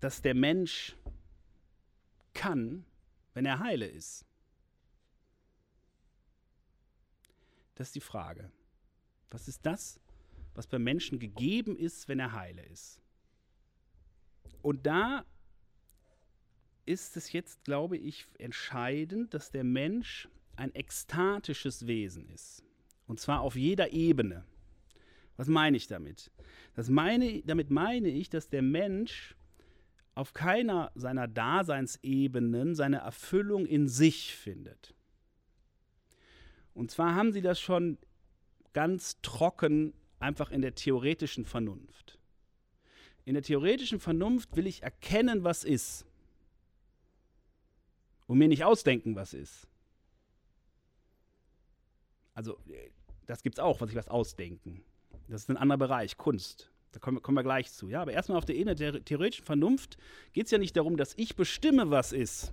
das 0.00 0.22
der 0.22 0.34
Mensch 0.34 0.96
kann, 2.34 2.84
wenn 3.34 3.46
er 3.46 3.58
heile 3.58 3.86
ist? 3.86 4.24
Das 7.74 7.88
ist 7.88 7.94
die 7.94 8.00
Frage. 8.00 8.50
Was 9.30 9.48
ist 9.48 9.64
das, 9.64 10.00
was 10.54 10.66
beim 10.66 10.82
Menschen 10.82 11.18
gegeben 11.18 11.76
ist, 11.76 12.08
wenn 12.08 12.18
er 12.18 12.32
heile 12.32 12.62
ist. 12.66 13.00
Und 14.62 14.86
da 14.86 15.24
ist 16.86 17.16
es 17.16 17.32
jetzt, 17.32 17.64
glaube 17.64 17.96
ich, 17.96 18.26
entscheidend, 18.38 19.32
dass 19.32 19.50
der 19.50 19.64
Mensch 19.64 20.28
ein 20.56 20.74
ekstatisches 20.74 21.86
Wesen 21.86 22.28
ist. 22.28 22.62
Und 23.06 23.20
zwar 23.20 23.40
auf 23.40 23.56
jeder 23.56 23.92
Ebene. 23.92 24.44
Was 25.40 25.48
meine 25.48 25.78
ich 25.78 25.86
damit? 25.86 26.30
Das 26.74 26.90
meine, 26.90 27.40
damit 27.44 27.70
meine 27.70 28.08
ich, 28.08 28.28
dass 28.28 28.50
der 28.50 28.60
Mensch 28.60 29.34
auf 30.14 30.34
keiner 30.34 30.92
seiner 30.94 31.28
Daseinsebenen 31.28 32.74
seine 32.74 32.98
Erfüllung 32.98 33.64
in 33.64 33.88
sich 33.88 34.34
findet. 34.34 34.94
Und 36.74 36.90
zwar 36.90 37.14
haben 37.14 37.32
sie 37.32 37.40
das 37.40 37.58
schon 37.58 37.96
ganz 38.74 39.18
trocken 39.22 39.94
einfach 40.18 40.50
in 40.50 40.60
der 40.60 40.74
theoretischen 40.74 41.46
Vernunft. 41.46 42.18
In 43.24 43.32
der 43.32 43.42
theoretischen 43.42 43.98
Vernunft 43.98 44.54
will 44.56 44.66
ich 44.66 44.82
erkennen, 44.82 45.42
was 45.42 45.64
ist. 45.64 46.04
Und 48.26 48.36
mir 48.36 48.48
nicht 48.48 48.64
ausdenken, 48.64 49.16
was 49.16 49.32
ist. 49.32 49.66
Also, 52.34 52.60
das 53.24 53.42
gibt 53.42 53.56
es 53.56 53.58
auch, 53.58 53.80
was 53.80 53.88
ich 53.88 53.96
was 53.96 54.08
ausdenken. 54.08 54.84
Das 55.30 55.42
ist 55.42 55.48
ein 55.48 55.56
anderer 55.56 55.78
Bereich, 55.78 56.16
Kunst. 56.16 56.70
Da 56.90 56.98
kommen, 56.98 57.22
kommen 57.22 57.38
wir 57.38 57.44
gleich 57.44 57.72
zu. 57.72 57.88
Ja, 57.88 58.02
aber 58.02 58.12
erstmal 58.12 58.36
auf 58.36 58.44
der 58.44 58.56
Ebene 58.56 58.74
der 58.74 59.04
theoretischen 59.04 59.44
Vernunft 59.44 59.96
geht 60.32 60.46
es 60.46 60.50
ja 60.50 60.58
nicht 60.58 60.76
darum, 60.76 60.96
dass 60.96 61.14
ich 61.16 61.36
bestimme, 61.36 61.90
was 61.90 62.12
ist, 62.12 62.52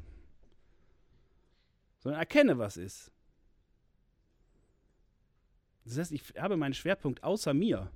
sondern 1.99 2.19
erkenne, 2.19 2.59
was 2.59 2.77
ist. 2.77 3.11
Das 5.85 5.97
heißt, 5.97 6.11
ich 6.11 6.21
habe 6.37 6.55
meinen 6.55 6.75
Schwerpunkt 6.75 7.23
außer 7.23 7.53
mir. 7.53 7.91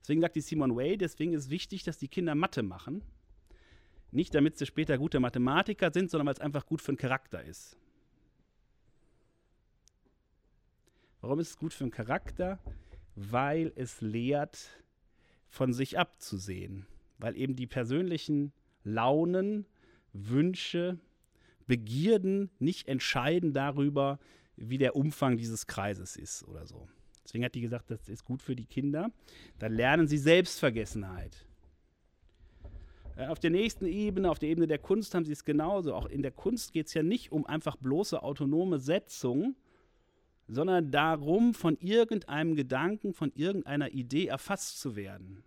Deswegen 0.00 0.20
sagt 0.20 0.36
die 0.36 0.40
Simon 0.42 0.76
Way, 0.76 0.98
deswegen 0.98 1.32
ist 1.32 1.44
es 1.44 1.50
wichtig, 1.50 1.84
dass 1.84 1.96
die 1.96 2.08
Kinder 2.08 2.34
Mathe 2.34 2.62
machen. 2.62 3.02
Nicht 4.10 4.34
damit 4.34 4.58
sie 4.58 4.66
später 4.66 4.98
gute 4.98 5.20
Mathematiker 5.20 5.90
sind, 5.90 6.10
sondern 6.10 6.26
weil 6.26 6.34
es 6.34 6.40
einfach 6.40 6.66
gut 6.66 6.82
für 6.82 6.92
den 6.92 6.98
Charakter 6.98 7.42
ist. 7.42 7.76
Warum 11.22 11.40
ist 11.40 11.50
es 11.50 11.56
gut 11.56 11.72
für 11.72 11.84
den 11.84 11.90
Charakter? 11.90 12.58
Weil 13.16 13.72
es 13.74 14.00
lehrt, 14.00 14.70
von 15.48 15.72
sich 15.72 15.98
abzusehen. 15.98 16.86
Weil 17.18 17.36
eben 17.36 17.56
die 17.56 17.66
persönlichen 17.66 18.52
Launen, 18.84 19.66
Wünsche, 20.12 20.98
Begierden 21.66 22.50
nicht 22.60 22.86
entscheiden 22.86 23.52
darüber, 23.52 24.20
wie 24.56 24.78
der 24.78 24.94
Umfang 24.94 25.36
dieses 25.36 25.66
Kreises 25.66 26.16
ist 26.16 26.44
oder 26.44 26.64
so. 26.66 26.86
Deswegen 27.24 27.44
hat 27.44 27.56
die 27.56 27.60
gesagt, 27.60 27.90
das 27.90 28.08
ist 28.08 28.24
gut 28.24 28.40
für 28.40 28.54
die 28.54 28.66
Kinder. 28.66 29.10
Da 29.58 29.66
lernen 29.66 30.06
sie 30.06 30.18
Selbstvergessenheit. 30.18 31.44
Auf 33.16 33.40
der 33.40 33.50
nächsten 33.50 33.86
Ebene, 33.86 34.30
auf 34.30 34.38
der 34.38 34.50
Ebene 34.50 34.66
der 34.66 34.78
Kunst, 34.78 35.14
haben 35.14 35.24
sie 35.24 35.32
es 35.32 35.44
genauso. 35.44 35.94
Auch 35.94 36.06
in 36.06 36.22
der 36.22 36.30
Kunst 36.30 36.72
geht 36.72 36.86
es 36.86 36.94
ja 36.94 37.02
nicht 37.02 37.32
um 37.32 37.46
einfach 37.46 37.76
bloße 37.76 38.22
autonome 38.22 38.78
Setzung, 38.78 39.56
sondern 40.48 40.90
darum, 40.90 41.54
von 41.54 41.76
irgendeinem 41.78 42.54
Gedanken, 42.54 43.12
von 43.12 43.32
irgendeiner 43.34 43.90
Idee 43.90 44.26
erfasst 44.26 44.80
zu 44.80 44.94
werden. 44.94 45.42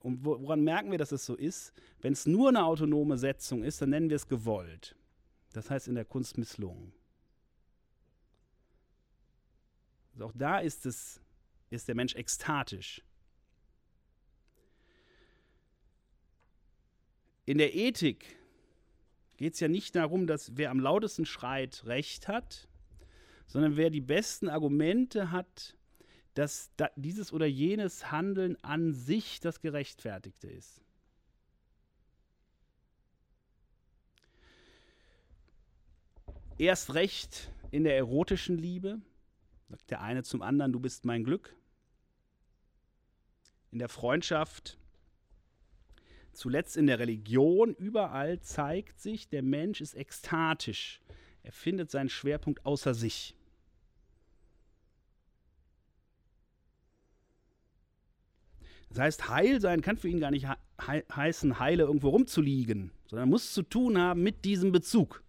Und 0.00 0.24
woran 0.24 0.62
merken 0.62 0.90
wir, 0.90 0.98
dass 0.98 1.12
es 1.12 1.26
so 1.26 1.34
ist? 1.34 1.72
Wenn 2.00 2.12
es 2.12 2.26
nur 2.26 2.50
eine 2.50 2.64
autonome 2.64 3.18
Setzung 3.18 3.64
ist, 3.64 3.82
dann 3.82 3.90
nennen 3.90 4.08
wir 4.08 4.16
es 4.16 4.28
gewollt. 4.28 4.94
Das 5.52 5.70
heißt 5.70 5.88
in 5.88 5.96
der 5.96 6.04
Kunst 6.04 6.38
misslungen. 6.38 6.92
Also 10.12 10.26
auch 10.26 10.32
da 10.34 10.60
ist, 10.60 10.86
es, 10.86 11.20
ist 11.70 11.88
der 11.88 11.94
Mensch 11.94 12.14
ekstatisch. 12.14 13.02
In 17.44 17.58
der 17.58 17.74
Ethik 17.74 18.36
geht 19.36 19.54
es 19.54 19.60
ja 19.60 19.68
nicht 19.68 19.94
darum, 19.94 20.26
dass 20.26 20.56
wer 20.56 20.70
am 20.70 20.80
lautesten 20.80 21.26
schreit, 21.26 21.84
recht 21.84 22.28
hat, 22.28 22.68
sondern 23.46 23.76
wer 23.76 23.90
die 23.90 24.00
besten 24.00 24.48
Argumente 24.48 25.30
hat, 25.30 25.76
dass 26.34 26.70
da 26.76 26.90
dieses 26.96 27.32
oder 27.32 27.46
jenes 27.46 28.10
Handeln 28.10 28.56
an 28.62 28.92
sich 28.92 29.40
das 29.40 29.60
Gerechtfertigte 29.60 30.48
ist. 30.48 30.82
Erst 36.58 36.94
recht 36.94 37.50
in 37.70 37.84
der 37.84 37.96
erotischen 37.96 38.56
Liebe, 38.56 39.00
sagt 39.68 39.90
der 39.90 40.00
eine 40.00 40.22
zum 40.22 40.42
anderen, 40.42 40.72
du 40.72 40.80
bist 40.80 41.04
mein 41.04 41.24
Glück. 41.24 41.54
In 43.70 43.78
der 43.78 43.88
Freundschaft, 43.88 44.78
zuletzt 46.32 46.76
in 46.76 46.86
der 46.86 46.98
Religion, 46.98 47.74
überall 47.74 48.40
zeigt 48.40 49.00
sich, 49.00 49.28
der 49.28 49.42
Mensch 49.42 49.80
ist 49.80 49.94
ekstatisch. 49.94 51.00
Er 51.42 51.52
findet 51.52 51.90
seinen 51.90 52.08
Schwerpunkt 52.08 52.64
außer 52.64 52.94
sich. 52.94 53.35
Das 58.88 58.98
heißt, 58.98 59.28
heil 59.28 59.60
sein 59.60 59.82
kann 59.82 59.96
für 59.96 60.08
ihn 60.08 60.20
gar 60.20 60.30
nicht 60.30 60.46
he 60.46 61.02
heißen, 61.14 61.58
heile 61.58 61.84
irgendwo 61.84 62.10
rumzuliegen, 62.10 62.92
sondern 63.06 63.28
muss 63.28 63.52
zu 63.52 63.62
tun 63.62 63.98
haben 63.98 64.22
mit 64.22 64.44
diesem 64.44 64.72
Bezug. 64.72 65.22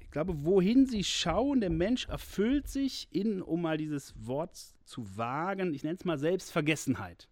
Ich 0.00 0.10
glaube, 0.10 0.44
wohin 0.44 0.86
sie 0.86 1.04
schauen, 1.04 1.60
der 1.60 1.70
Mensch 1.70 2.08
erfüllt 2.08 2.68
sich 2.68 3.08
in, 3.10 3.42
um 3.42 3.60
mal 3.60 3.76
dieses 3.76 4.14
Wort 4.26 4.56
zu 4.84 5.16
wagen, 5.18 5.74
ich 5.74 5.82
nenne 5.82 5.96
es 5.96 6.04
mal 6.04 6.18
Selbstvergessenheit. 6.18 7.28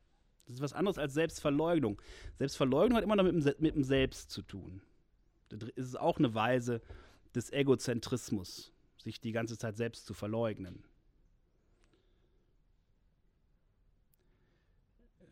Das 0.46 0.56
ist 0.56 0.60
was 0.60 0.74
anderes 0.74 0.98
als 0.98 1.14
Selbstverleugnung. 1.14 2.00
Selbstverleugnung 2.38 2.96
hat 2.96 3.04
immer 3.04 3.16
noch 3.16 3.24
mit 3.24 3.34
dem, 3.34 3.54
mit 3.58 3.74
dem 3.74 3.82
Selbst 3.82 4.30
zu 4.30 4.42
tun. 4.42 4.82
Das 5.48 5.68
ist 5.70 5.98
auch 5.98 6.18
eine 6.18 6.34
Weise 6.34 6.82
des 7.34 7.52
Egozentrismus, 7.52 8.72
sich 9.02 9.20
die 9.20 9.32
ganze 9.32 9.58
Zeit 9.58 9.76
selbst 9.76 10.06
zu 10.06 10.14
verleugnen. 10.14 10.84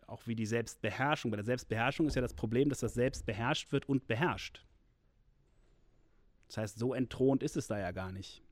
Auch 0.06 0.26
wie 0.26 0.34
die 0.34 0.46
Selbstbeherrschung. 0.46 1.30
Bei 1.30 1.36
der 1.36 1.44
Selbstbeherrschung 1.44 2.06
ist 2.06 2.14
ja 2.14 2.22
das 2.22 2.34
Problem, 2.34 2.68
dass 2.68 2.80
das 2.80 2.94
Selbst 2.94 3.26
beherrscht 3.26 3.72
wird 3.72 3.88
und 3.88 4.06
beherrscht. 4.06 4.64
Das 6.48 6.58
heißt, 6.58 6.78
so 6.78 6.94
entthront 6.94 7.42
ist 7.42 7.56
es 7.56 7.66
da 7.66 7.78
ja 7.78 7.90
gar 7.90 8.12
nicht. 8.12 8.42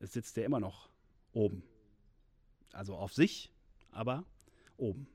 Es 0.00 0.12
sitzt 0.12 0.36
ja 0.36 0.44
immer 0.44 0.60
noch 0.60 0.88
oben. 1.32 1.62
Also 2.72 2.94
auf 2.94 3.12
sich, 3.12 3.50
aber 3.90 4.24
oben. 4.76 5.06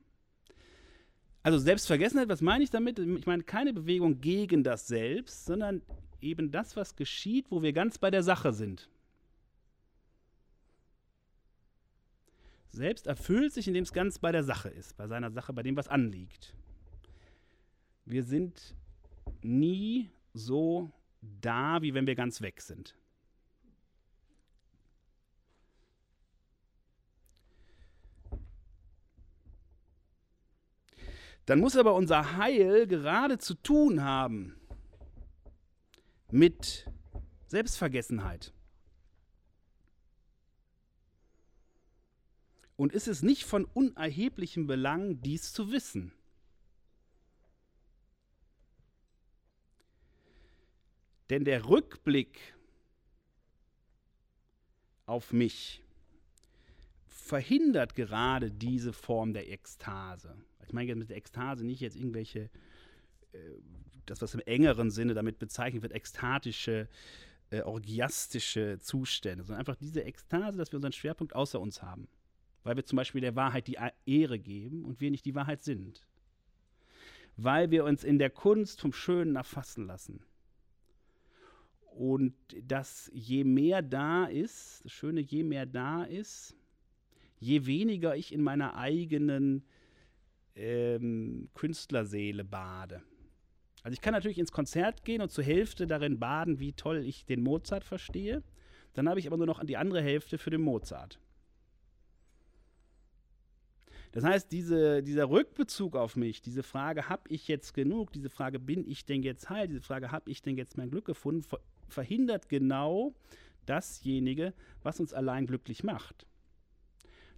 Also 1.42 1.58
Selbstvergessenheit, 1.58 2.28
was 2.28 2.42
meine 2.42 2.64
ich 2.64 2.70
damit? 2.70 2.98
Ich 2.98 3.26
meine 3.26 3.42
keine 3.42 3.72
Bewegung 3.72 4.20
gegen 4.20 4.62
das 4.62 4.86
Selbst, 4.86 5.46
sondern 5.46 5.82
eben 6.20 6.50
das, 6.50 6.76
was 6.76 6.96
geschieht, 6.96 7.50
wo 7.50 7.62
wir 7.62 7.72
ganz 7.72 7.98
bei 7.98 8.10
der 8.10 8.22
Sache 8.22 8.52
sind. 8.52 8.90
Selbst 12.72 13.06
erfüllt 13.06 13.52
sich, 13.52 13.66
indem 13.66 13.82
es 13.82 13.92
ganz 13.92 14.18
bei 14.18 14.30
der 14.32 14.44
Sache 14.44 14.68
ist, 14.68 14.96
bei 14.96 15.08
seiner 15.08 15.30
Sache, 15.30 15.52
bei 15.52 15.62
dem, 15.62 15.76
was 15.76 15.88
anliegt. 15.88 16.54
Wir 18.04 18.22
sind 18.22 18.76
nie 19.42 20.10
so 20.32 20.92
da, 21.20 21.82
wie 21.82 21.94
wenn 21.94 22.06
wir 22.06 22.14
ganz 22.14 22.40
weg 22.40 22.60
sind. 22.60 22.96
Dann 31.46 31.58
muss 31.58 31.76
aber 31.76 31.94
unser 31.94 32.36
Heil 32.36 32.86
gerade 32.86 33.38
zu 33.38 33.54
tun 33.54 34.04
haben 34.04 34.54
mit 36.30 36.86
Selbstvergessenheit. 37.46 38.52
Und 42.80 42.94
ist 42.94 43.08
es 43.08 43.20
nicht 43.20 43.44
von 43.44 43.66
unerheblichem 43.66 44.66
Belang, 44.66 45.20
dies 45.20 45.52
zu 45.52 45.70
wissen? 45.70 46.12
Denn 51.28 51.44
der 51.44 51.68
Rückblick 51.68 52.38
auf 55.04 55.30
mich 55.34 55.82
verhindert 57.06 57.96
gerade 57.96 58.50
diese 58.50 58.94
Form 58.94 59.34
der 59.34 59.52
Ekstase. 59.52 60.34
Ich 60.66 60.72
meine 60.72 60.94
mit 60.94 61.10
der 61.10 61.18
Ekstase 61.18 61.66
nicht 61.66 61.80
jetzt 61.80 61.96
irgendwelche, 61.96 62.48
äh, 63.32 63.38
das 64.06 64.22
was 64.22 64.32
im 64.32 64.40
engeren 64.40 64.90
Sinne 64.90 65.12
damit 65.12 65.38
bezeichnet 65.38 65.82
wird, 65.82 65.92
ekstatische, 65.92 66.88
äh, 67.50 67.60
orgiastische 67.60 68.78
Zustände, 68.80 69.44
sondern 69.44 69.58
einfach 69.58 69.76
diese 69.76 70.02
Ekstase, 70.02 70.56
dass 70.56 70.72
wir 70.72 70.78
unseren 70.78 70.94
Schwerpunkt 70.94 71.34
außer 71.34 71.60
uns 71.60 71.82
haben. 71.82 72.08
Weil 72.62 72.76
wir 72.76 72.84
zum 72.84 72.96
Beispiel 72.96 73.20
der 73.20 73.36
Wahrheit 73.36 73.66
die 73.66 73.78
Ehre 74.06 74.38
geben 74.38 74.84
und 74.84 75.00
wir 75.00 75.10
nicht 75.10 75.24
die 75.24 75.34
Wahrheit 75.34 75.62
sind. 75.62 76.06
Weil 77.36 77.70
wir 77.70 77.84
uns 77.84 78.04
in 78.04 78.18
der 78.18 78.30
Kunst 78.30 78.80
vom 78.80 78.92
Schönen 78.92 79.36
erfassen 79.36 79.86
lassen 79.86 80.22
und 82.00 82.34
dass 82.62 83.10
je 83.12 83.44
mehr 83.44 83.82
da 83.82 84.24
ist, 84.24 84.84
das 84.84 84.92
Schöne, 84.92 85.20
je 85.20 85.42
mehr 85.42 85.66
da 85.66 86.04
ist, 86.04 86.56
je 87.38 87.66
weniger 87.66 88.16
ich 88.16 88.32
in 88.32 88.42
meiner 88.42 88.76
eigenen 88.76 89.64
ähm, 90.54 91.48
Künstlerseele 91.54 92.44
bade. 92.44 93.02
Also 93.82 93.94
ich 93.94 94.00
kann 94.00 94.12
natürlich 94.12 94.38
ins 94.38 94.52
Konzert 94.52 95.04
gehen 95.04 95.22
und 95.22 95.30
zur 95.30 95.44
Hälfte 95.44 95.86
darin 95.86 96.18
baden, 96.18 96.60
wie 96.60 96.72
toll 96.72 97.04
ich 97.04 97.24
den 97.24 97.42
Mozart 97.42 97.84
verstehe. 97.84 98.42
Dann 98.94 99.08
habe 99.08 99.20
ich 99.20 99.26
aber 99.26 99.36
nur 99.36 99.46
noch 99.46 99.64
die 99.64 99.76
andere 99.76 100.02
Hälfte 100.02 100.38
für 100.38 100.50
den 100.50 100.60
Mozart. 100.60 101.18
Das 104.12 104.24
heißt, 104.24 104.50
diese, 104.50 105.02
dieser 105.02 105.30
Rückbezug 105.30 105.94
auf 105.94 106.16
mich, 106.16 106.42
diese 106.42 106.62
Frage, 106.62 107.08
habe 107.08 107.22
ich 107.28 107.46
jetzt 107.46 107.74
genug, 107.74 108.12
diese 108.12 108.28
Frage, 108.28 108.58
bin 108.58 108.84
ich 108.88 109.04
denn 109.04 109.22
jetzt 109.22 109.50
heil, 109.50 109.68
diese 109.68 109.82
Frage, 109.82 110.10
habe 110.10 110.30
ich 110.30 110.42
denn 110.42 110.56
jetzt 110.56 110.76
mein 110.76 110.90
Glück 110.90 111.04
gefunden, 111.04 111.46
verhindert 111.88 112.48
genau 112.48 113.14
dasjenige, 113.66 114.52
was 114.82 114.98
uns 114.98 115.14
allein 115.14 115.46
glücklich 115.46 115.84
macht. 115.84 116.26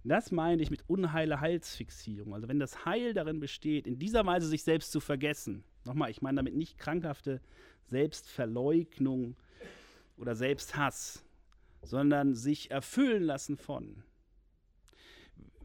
Das 0.03 0.31
meine 0.31 0.61
ich 0.61 0.69
mit 0.69 0.83
unheile 0.89 1.39
Heilsfixierung. 1.39 2.33
Also 2.33 2.47
wenn 2.49 2.59
das 2.59 2.85
Heil 2.85 3.13
darin 3.13 3.39
besteht, 3.39 3.87
in 3.87 3.99
dieser 3.99 4.25
Weise 4.25 4.47
sich 4.47 4.63
selbst 4.63 4.91
zu 4.91 4.99
vergessen. 4.99 5.63
Nochmal, 5.85 6.11
ich 6.11 6.21
meine 6.21 6.37
damit 6.37 6.55
nicht 6.55 6.77
krankhafte 6.77 7.39
Selbstverleugnung 7.85 9.35
oder 10.17 10.35
Selbsthass, 10.35 11.23
sondern 11.81 12.35
sich 12.35 12.71
erfüllen 12.71 13.23
lassen 13.23 13.55
von. 13.55 14.03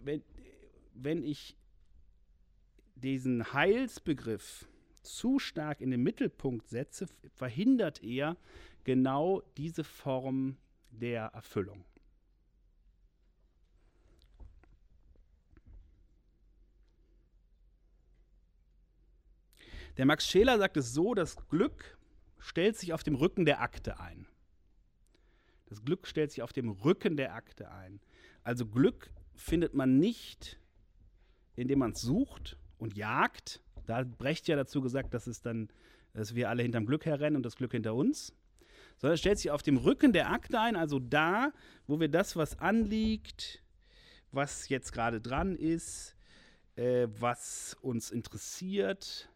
Wenn, 0.02 0.22
wenn 1.00 1.22
ich 1.22 1.56
diesen 2.96 3.52
Heilsbegriff 3.52 4.68
zu 5.02 5.38
stark 5.38 5.80
in 5.80 5.90
den 5.90 6.02
Mittelpunkt 6.02 6.68
setze, 6.68 7.06
verhindert 7.34 8.02
er 8.02 8.36
genau 8.84 9.42
diese 9.56 9.84
Form 9.84 10.56
der 10.90 11.26
Erfüllung. 11.26 11.84
Der 19.96 20.06
Max 20.06 20.28
Scheler 20.28 20.58
sagt 20.58 20.76
es 20.76 20.92
so, 20.92 21.14
das 21.14 21.36
Glück 21.48 21.98
stellt 22.38 22.76
sich 22.76 22.92
auf 22.92 23.02
dem 23.02 23.16
Rücken 23.16 23.44
der 23.44 23.60
Akte 23.60 23.98
ein. 23.98 24.26
Das 25.66 25.84
Glück 25.84 26.06
stellt 26.06 26.30
sich 26.30 26.42
auf 26.42 26.52
dem 26.52 26.70
Rücken 26.70 27.16
der 27.16 27.34
Akte 27.34 27.70
ein. 27.70 28.00
Also 28.42 28.64
Glück 28.64 29.10
findet 29.34 29.74
man 29.74 29.98
nicht, 29.98 30.57
indem 31.58 31.80
man 31.80 31.90
es 31.92 32.00
sucht 32.00 32.56
und 32.78 32.96
jagt. 32.96 33.60
Da 33.86 33.96
hat 33.96 34.16
Brecht 34.16 34.46
ja 34.48 34.56
dazu 34.56 34.80
gesagt, 34.80 35.12
dass 35.12 35.26
es 35.26 35.42
dann, 35.42 35.68
dass 36.14 36.34
wir 36.34 36.48
alle 36.48 36.62
hinterm 36.62 36.86
Glück 36.86 37.04
herrennen 37.04 37.36
und 37.36 37.42
das 37.42 37.56
Glück 37.56 37.72
hinter 37.72 37.94
uns. 37.94 38.32
Sondern 38.98 39.14
es 39.14 39.20
stellt 39.20 39.38
sich 39.38 39.50
auf 39.50 39.62
dem 39.62 39.76
Rücken 39.76 40.12
der 40.12 40.30
Akte 40.30 40.60
ein, 40.60 40.76
also 40.76 40.98
da, 40.98 41.52
wo 41.86 42.00
wir 42.00 42.08
das, 42.08 42.36
was 42.36 42.58
anliegt, 42.58 43.62
was 44.30 44.68
jetzt 44.68 44.92
gerade 44.92 45.20
dran 45.20 45.56
ist, 45.56 46.16
äh, 46.76 47.08
was 47.18 47.76
uns 47.80 48.10
interessiert, 48.10 49.28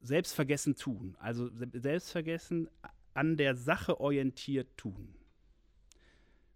selbstvergessen 0.00 0.76
tun. 0.76 1.16
Also 1.18 1.50
selbstvergessen 1.72 2.68
an 3.14 3.36
der 3.36 3.54
Sache 3.56 4.00
orientiert 4.00 4.76
tun. 4.76 5.14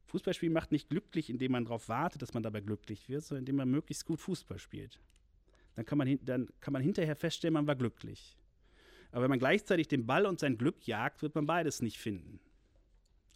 Fußballspielen 0.09 0.53
macht 0.53 0.73
nicht 0.73 0.89
glücklich, 0.89 1.29
indem 1.29 1.53
man 1.53 1.65
darauf 1.65 1.89
wartet, 1.89 2.23
dass 2.23 2.35
man 2.35 2.43
dabei 2.43 2.61
glücklich 2.61 3.09
wird, 3.09 3.25
sondern 3.25 3.43
indem 3.43 3.57
man 3.57 3.71
möglichst 3.71 4.07
gut 4.07 4.21
Fußball 4.21 4.59
spielt. 4.59 5.01
Dann 5.75 5.85
kann 5.85 5.99
man, 5.99 6.19
dann 6.25 6.49
kann 6.61 6.73
man 6.73 6.83
hinterher 6.83 7.15
feststellen, 7.15 7.55
man 7.55 7.67
war 7.67 7.77
glücklich. 7.77 8.37
Aber 9.13 9.23
wenn 9.23 9.31
man 9.31 9.39
gleichzeitig 9.39 9.87
den 9.87 10.07
Ball 10.07 10.27
und 10.27 10.41
sein 10.41 10.59
Glück 10.59 10.87
jagt, 10.87 11.23
wird 11.23 11.35
man 11.35 11.47
beides 11.47 11.83
nicht 11.83 11.99
finden. 11.99 12.41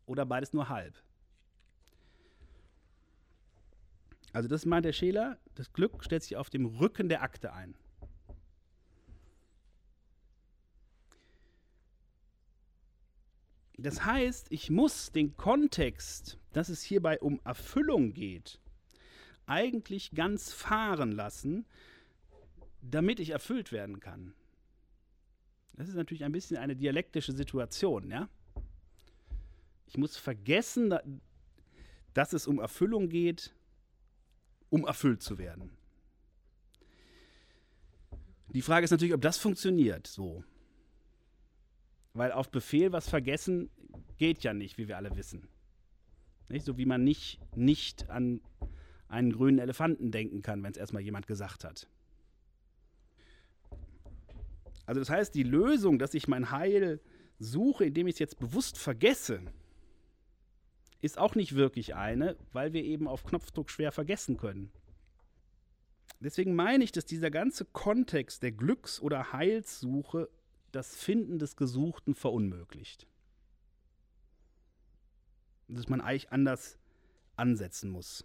Oder 0.06 0.26
beides 0.26 0.52
nur 0.52 0.68
halb. 0.68 0.94
Also 4.32 4.48
das 4.48 4.64
meint 4.64 4.87
der 4.87 4.92
Scheler, 4.94 5.38
das 5.54 5.72
Glück 5.72 6.02
stellt 6.02 6.22
sich 6.22 6.37
auf 6.37 6.48
dem 6.48 6.64
Rücken 6.64 7.08
der 7.08 7.22
Akte 7.22 7.52
ein. 7.52 7.74
Das 13.78 14.04
heißt, 14.04 14.48
ich 14.50 14.70
muss 14.70 15.12
den 15.12 15.37
Kontext, 15.37 16.38
dass 16.52 16.68
es 16.68 16.82
hierbei 16.82 17.18
um 17.20 17.40
Erfüllung 17.44 18.12
geht, 18.12 18.61
eigentlich 19.46 20.12
ganz 20.12 20.52
fahren 20.52 21.12
lassen, 21.12 21.66
damit 22.82 23.20
ich 23.20 23.30
erfüllt 23.30 23.72
werden 23.72 24.00
kann. 24.00 24.35
Das 25.74 25.88
ist 25.88 25.94
natürlich 25.94 26.24
ein 26.24 26.32
bisschen 26.32 26.58
eine 26.58 26.76
dialektische 26.76 27.32
Situation, 27.32 28.11
ja? 28.11 28.28
Ich 29.87 29.96
muss 29.96 30.16
vergessen, 30.16 30.94
dass 32.14 32.32
es 32.32 32.46
um 32.46 32.58
Erfüllung 32.58 33.08
geht, 33.08 33.54
um 34.70 34.87
erfüllt 34.87 35.22
zu 35.22 35.38
werden. 35.38 35.76
Die 38.48 38.62
Frage 38.62 38.85
ist 38.85 38.90
natürlich, 38.90 39.14
ob 39.14 39.20
das 39.22 39.38
funktioniert 39.38 40.06
so. 40.06 40.44
Weil 42.14 42.33
auf 42.33 42.51
Befehl 42.51 42.92
was 42.92 43.09
vergessen 43.09 43.70
geht 44.18 44.42
ja 44.42 44.53
nicht, 44.53 44.79
wie 44.79 44.88
wir 44.88 44.96
alle 44.96 45.16
wissen. 45.16 45.48
Nicht? 46.48 46.64
So 46.64 46.77
wie 46.77 46.87
man 46.87 47.05
nicht, 47.05 47.40
nicht 47.57 48.11
an 48.11 48.40
einen 49.09 49.33
grünen 49.33 49.59
Elefanten 49.59 50.11
denken 50.11 50.42
kann, 50.42 50.62
wenn 50.62 50.72
es 50.72 50.79
erstmal 50.79 51.03
jemand 51.03 51.27
gesagt 51.27 51.64
hat. 51.64 51.87
Also 54.87 55.01
das 55.01 55.11
heißt, 55.11 55.35
die 55.35 55.42
Lösung, 55.42 55.98
dass 55.98 56.14
ich 56.14 56.29
mein 56.29 56.51
Heil 56.51 57.01
suche, 57.38 57.85
indem 57.85 58.07
ich 58.07 58.14
es 58.14 58.18
jetzt 58.18 58.38
bewusst 58.38 58.79
vergesse, 58.79 59.40
ist 61.01 61.18
auch 61.18 61.35
nicht 61.35 61.55
wirklich 61.55 61.94
eine, 61.94 62.37
weil 62.53 62.72
wir 62.72 62.85
eben 62.85 63.09
auf 63.09 63.25
Knopfdruck 63.25 63.70
schwer 63.70 63.92
vergessen 63.92 64.37
können. 64.37 64.70
Deswegen 66.20 66.55
meine 66.55 66.85
ich, 66.85 66.92
dass 66.92 67.05
dieser 67.05 67.31
ganze 67.31 67.64
Kontext 67.64 68.42
der 68.42 68.53
Glücks- 68.53 69.01
oder 69.01 69.33
Heilssuche 69.33 70.29
das 70.72 70.96
Finden 70.96 71.38
des 71.38 71.56
Gesuchten 71.56 72.14
verunmöglicht. 72.14 73.06
Dass 75.68 75.88
man 75.88 76.00
eigentlich 76.00 76.32
anders 76.32 76.78
ansetzen 77.37 77.90
muss. 77.90 78.24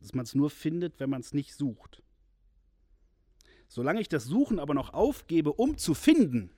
Dass 0.00 0.14
man 0.14 0.24
es 0.24 0.34
nur 0.34 0.50
findet, 0.50 0.98
wenn 0.98 1.10
man 1.10 1.20
es 1.20 1.34
nicht 1.34 1.54
sucht. 1.54 2.02
Solange 3.68 4.00
ich 4.00 4.08
das 4.08 4.24
Suchen 4.24 4.58
aber 4.58 4.74
noch 4.74 4.94
aufgebe, 4.94 5.52
um 5.52 5.78
zu 5.78 5.94
finden, 5.94 6.50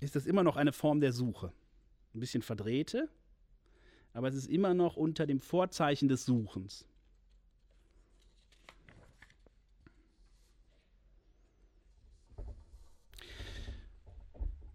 ist 0.00 0.16
das 0.16 0.26
immer 0.26 0.42
noch 0.42 0.56
eine 0.56 0.72
Form 0.72 1.00
der 1.00 1.12
Suche. 1.12 1.52
Ein 2.14 2.20
bisschen 2.20 2.42
verdrehte, 2.42 3.08
aber 4.12 4.28
es 4.28 4.34
ist 4.34 4.48
immer 4.48 4.74
noch 4.74 4.96
unter 4.96 5.26
dem 5.26 5.40
Vorzeichen 5.40 6.08
des 6.08 6.24
Suchens. 6.24 6.86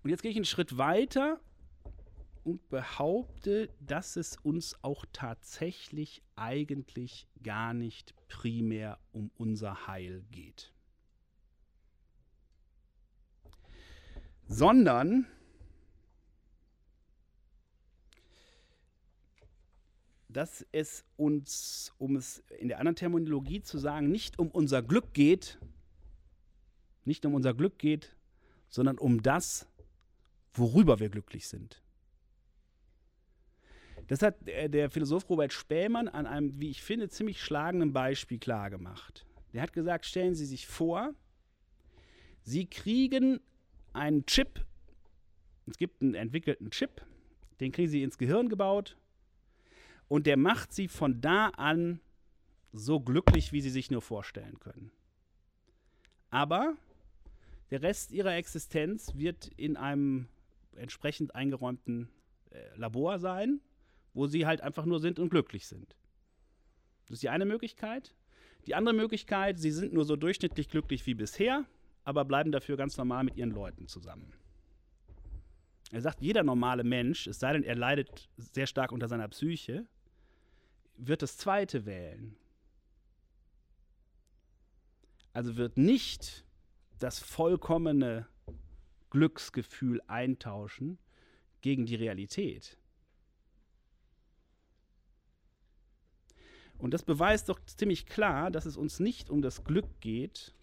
Und 0.03 0.09
jetzt 0.09 0.21
gehe 0.21 0.31
ich 0.31 0.37
einen 0.37 0.45
Schritt 0.45 0.77
weiter 0.77 1.39
und 2.43 2.69
behaupte, 2.69 3.69
dass 3.79 4.15
es 4.15 4.37
uns 4.37 4.75
auch 4.83 5.05
tatsächlich 5.11 6.23
eigentlich 6.35 7.27
gar 7.43 7.73
nicht 7.73 8.15
primär 8.27 8.97
um 9.11 9.29
unser 9.37 9.87
Heil 9.87 10.23
geht. 10.31 10.73
Sondern 14.47 15.27
dass 20.29 20.65
es 20.71 21.03
uns, 21.17 21.93
um 21.97 22.15
es 22.15 22.39
in 22.59 22.67
der 22.67 22.79
anderen 22.79 22.95
Terminologie 22.95 23.61
zu 23.61 23.77
sagen, 23.77 24.09
nicht 24.09 24.39
um 24.39 24.49
unser 24.49 24.81
Glück 24.81 25.13
geht, 25.13 25.59
nicht 27.03 27.25
um 27.25 27.33
unser 27.33 27.53
Glück 27.53 27.79
geht, 27.79 28.15
sondern 28.69 28.99
um 28.99 29.23
das, 29.23 29.67
worüber 30.59 30.99
wir 30.99 31.09
glücklich 31.09 31.47
sind. 31.47 31.81
Das 34.07 34.21
hat 34.23 34.35
der 34.47 34.89
Philosoph 34.89 35.29
Robert 35.29 35.53
Spähmann 35.53 36.07
an 36.07 36.25
einem, 36.25 36.59
wie 36.59 36.71
ich 36.71 36.81
finde, 36.81 37.09
ziemlich 37.09 37.43
schlagenden 37.43 37.93
Beispiel 37.93 38.39
klargemacht. 38.39 39.25
Der 39.53 39.61
hat 39.61 39.73
gesagt, 39.73 40.05
stellen 40.05 40.33
Sie 40.35 40.45
sich 40.45 40.67
vor, 40.67 41.13
Sie 42.41 42.65
kriegen 42.65 43.39
einen 43.93 44.25
Chip, 44.25 44.65
es 45.67 45.77
gibt 45.77 46.01
einen 46.01 46.15
entwickelten 46.15 46.71
Chip, 46.71 47.05
den 47.59 47.71
kriegen 47.71 47.89
Sie 47.89 48.01
ins 48.01 48.17
Gehirn 48.17 48.49
gebaut 48.49 48.97
und 50.07 50.25
der 50.25 50.37
macht 50.37 50.73
Sie 50.73 50.87
von 50.87 51.21
da 51.21 51.49
an 51.49 51.99
so 52.71 52.99
glücklich, 52.99 53.51
wie 53.51 53.61
Sie 53.61 53.69
sich 53.69 53.91
nur 53.91 54.01
vorstellen 54.01 54.59
können. 54.59 54.91
Aber 56.31 56.75
der 57.69 57.83
Rest 57.83 58.11
Ihrer 58.11 58.35
Existenz 58.35 59.13
wird 59.15 59.49
in 59.55 59.77
einem 59.77 60.27
entsprechend 60.79 61.35
eingeräumten 61.35 62.09
äh, 62.51 62.75
Labor 62.75 63.19
sein, 63.19 63.61
wo 64.13 64.27
sie 64.27 64.45
halt 64.45 64.61
einfach 64.61 64.85
nur 64.85 64.99
sind 64.99 65.19
und 65.19 65.29
glücklich 65.29 65.67
sind. 65.67 65.95
Das 67.07 67.15
ist 67.15 67.23
die 67.23 67.29
eine 67.29 67.45
Möglichkeit. 67.45 68.15
Die 68.67 68.75
andere 68.75 68.95
Möglichkeit, 68.95 69.59
sie 69.59 69.71
sind 69.71 69.93
nur 69.93 70.05
so 70.05 70.15
durchschnittlich 70.15 70.69
glücklich 70.69 71.05
wie 71.05 71.13
bisher, 71.13 71.65
aber 72.03 72.25
bleiben 72.25 72.51
dafür 72.51 72.77
ganz 72.77 72.97
normal 72.97 73.23
mit 73.23 73.37
ihren 73.37 73.51
Leuten 73.51 73.87
zusammen. 73.87 74.33
Er 75.91 76.01
sagt, 76.01 76.21
jeder 76.21 76.43
normale 76.43 76.83
Mensch, 76.83 77.25
es 77.27 77.39
sei 77.39 77.53
denn, 77.53 77.63
er 77.63 77.75
leidet 77.75 78.29
sehr 78.37 78.67
stark 78.67 78.91
unter 78.91 79.07
seiner 79.07 79.27
Psyche, 79.27 79.87
wird 80.97 81.21
das 81.21 81.37
zweite 81.37 81.85
wählen. 81.85 82.35
Also 85.33 85.57
wird 85.57 85.77
nicht 85.77 86.45
das 86.99 87.19
vollkommene 87.19 88.27
Glücksgefühl 89.09 90.01
eintauschen 90.07 90.97
gegen 91.61 91.85
die 91.85 91.95
Realität. 91.95 92.77
Und 96.77 96.93
das 96.93 97.03
beweist 97.03 97.49
doch 97.49 97.59
ziemlich 97.65 98.05
klar, 98.05 98.51
dass 98.51 98.65
es 98.65 98.77
uns 98.77 98.99
nicht 98.99 99.29
um 99.29 99.41
das 99.41 99.65
Glück 99.65 99.99
geht, 99.99 100.53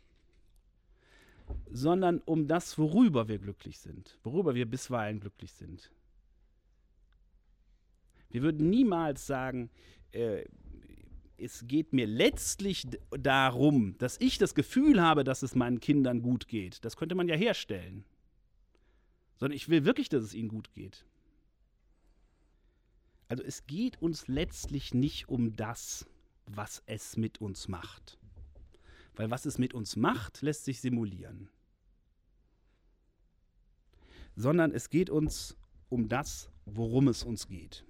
sondern 1.71 2.21
um 2.21 2.49
das, 2.49 2.79
worüber 2.79 3.29
wir 3.29 3.39
glücklich 3.39 3.79
sind, 3.79 4.19
worüber 4.25 4.55
wir 4.55 4.67
bisweilen 4.67 5.21
glücklich 5.21 5.53
sind. 5.53 5.93
Wir 8.31 8.43
würden 8.43 8.71
niemals 8.71 9.27
sagen, 9.27 9.71
äh, 10.13 10.45
es 11.37 11.67
geht 11.67 11.93
mir 11.93 12.07
letztlich 12.07 12.87
darum, 13.11 13.97
dass 13.99 14.19
ich 14.21 14.39
das 14.39 14.55
Gefühl 14.55 15.03
habe, 15.03 15.23
dass 15.23 15.43
es 15.43 15.55
meinen 15.55 15.81
Kindern 15.81 16.23
gut 16.23 16.49
geht. 16.49 16.85
Das 16.85 16.97
könnte 16.97 17.15
man 17.15 17.29
ja 17.29 17.37
herstellen. 17.37 18.05
Sondern 19.37 19.57
ich 19.57 19.69
will 19.69 19.85
wirklich, 19.85 20.09
dass 20.09 20.23
es 20.23 20.35
ihnen 20.35 20.49
gut 20.49 20.73
geht. 20.73 21.05
Also 23.29 23.43
es 23.43 23.67
geht 23.67 24.01
uns 24.01 24.29
letztlich 24.29 24.95
nicht 24.95 25.29
um 25.29 25.57
das, 25.57 26.07
was 26.47 26.83
es 26.87 27.17
mit 27.17 27.41
uns 27.41 27.69
macht. 27.69 28.19
Weil 29.15 29.31
was 29.31 29.47
es 29.47 29.59
mit 29.59 29.75
uns 29.75 29.97
macht, 29.97 30.43
lässt 30.43 30.65
sich 30.65 30.81
simulieren. 30.81 31.49
Sondern 34.37 34.73
es 34.73 34.91
geht 34.91 35.11
uns 35.11 35.57
um 35.89 36.09
das, 36.09 36.51
worum 36.67 37.09
es 37.09 37.23
uns 37.23 37.49
geht. 37.49 37.85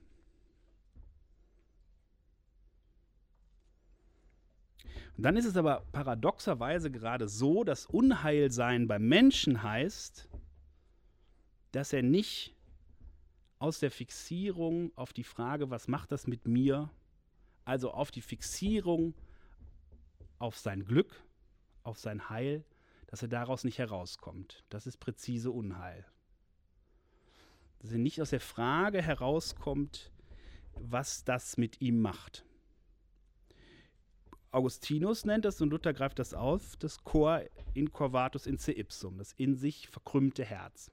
Und 5.16 5.22
dann 5.22 5.36
ist 5.36 5.46
es 5.46 5.56
aber 5.56 5.82
paradoxerweise 5.92 6.90
gerade 6.90 7.28
so, 7.28 7.64
dass 7.64 7.86
Unheilsein 7.86 8.86
beim 8.86 9.08
Menschen 9.08 9.62
heißt, 9.62 10.28
dass 11.76 11.92
er 11.92 12.02
nicht 12.02 12.54
aus 13.58 13.80
der 13.80 13.90
Fixierung 13.90 14.92
auf 14.96 15.12
die 15.12 15.24
Frage, 15.24 15.68
was 15.68 15.88
macht 15.88 16.10
das 16.10 16.26
mit 16.26 16.48
mir, 16.48 16.88
also 17.66 17.90
auf 17.90 18.10
die 18.10 18.22
Fixierung 18.22 19.12
auf 20.38 20.56
sein 20.56 20.86
Glück, 20.86 21.22
auf 21.82 21.98
sein 21.98 22.30
Heil, 22.30 22.64
dass 23.08 23.20
er 23.20 23.28
daraus 23.28 23.62
nicht 23.62 23.76
herauskommt. 23.76 24.64
Das 24.70 24.86
ist 24.86 24.96
präzise 25.00 25.50
Unheil. 25.50 26.06
Dass 27.80 27.92
er 27.92 27.98
nicht 27.98 28.22
aus 28.22 28.30
der 28.30 28.40
Frage 28.40 29.02
herauskommt, 29.02 30.10
was 30.72 31.24
das 31.24 31.58
mit 31.58 31.82
ihm 31.82 32.00
macht. 32.00 32.46
Augustinus 34.50 35.26
nennt 35.26 35.44
das 35.44 35.60
und 35.60 35.68
Luther 35.68 35.92
greift 35.92 36.18
das 36.18 36.32
auf, 36.32 36.76
das 36.76 37.04
Cor 37.04 37.42
incorvatus 37.74 38.46
in 38.46 38.56
se 38.56 38.72
ipsum, 38.72 39.18
das 39.18 39.34
in 39.34 39.56
sich 39.56 39.88
verkrümmte 39.88 40.42
Herz. 40.42 40.90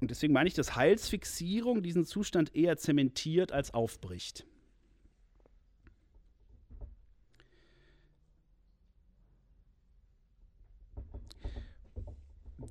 Und 0.00 0.10
deswegen 0.10 0.32
meine 0.32 0.48
ich, 0.48 0.54
dass 0.54 0.76
Heilsfixierung 0.76 1.82
diesen 1.82 2.04
Zustand 2.04 2.54
eher 2.54 2.78
zementiert 2.78 3.52
als 3.52 3.74
aufbricht. 3.74 4.46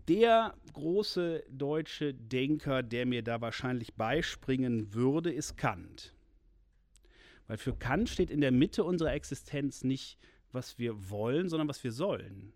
Der 0.07 0.55
große 0.73 1.43
deutsche 1.51 2.15
Denker, 2.15 2.81
der 2.81 3.05
mir 3.05 3.21
da 3.21 3.41
wahrscheinlich 3.41 3.93
beispringen 3.93 4.95
würde, 4.95 5.31
ist 5.31 5.55
Kant. 5.55 6.15
Weil 7.45 7.57
für 7.57 7.75
Kant 7.75 8.09
steht 8.09 8.31
in 8.31 8.41
der 8.41 8.51
Mitte 8.51 8.83
unserer 8.83 9.13
Existenz 9.13 9.83
nicht, 9.83 10.17
was 10.51 10.79
wir 10.79 11.11
wollen, 11.11 11.47
sondern 11.47 11.67
was 11.67 11.83
wir 11.83 11.91
sollen. 11.91 12.53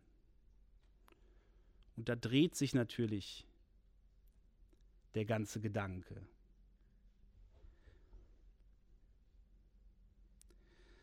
Und 1.95 2.09
da 2.09 2.15
dreht 2.15 2.55
sich 2.55 2.73
natürlich 2.73 3.45
der 5.15 5.25
ganze 5.25 5.59
Gedanke. 5.59 6.15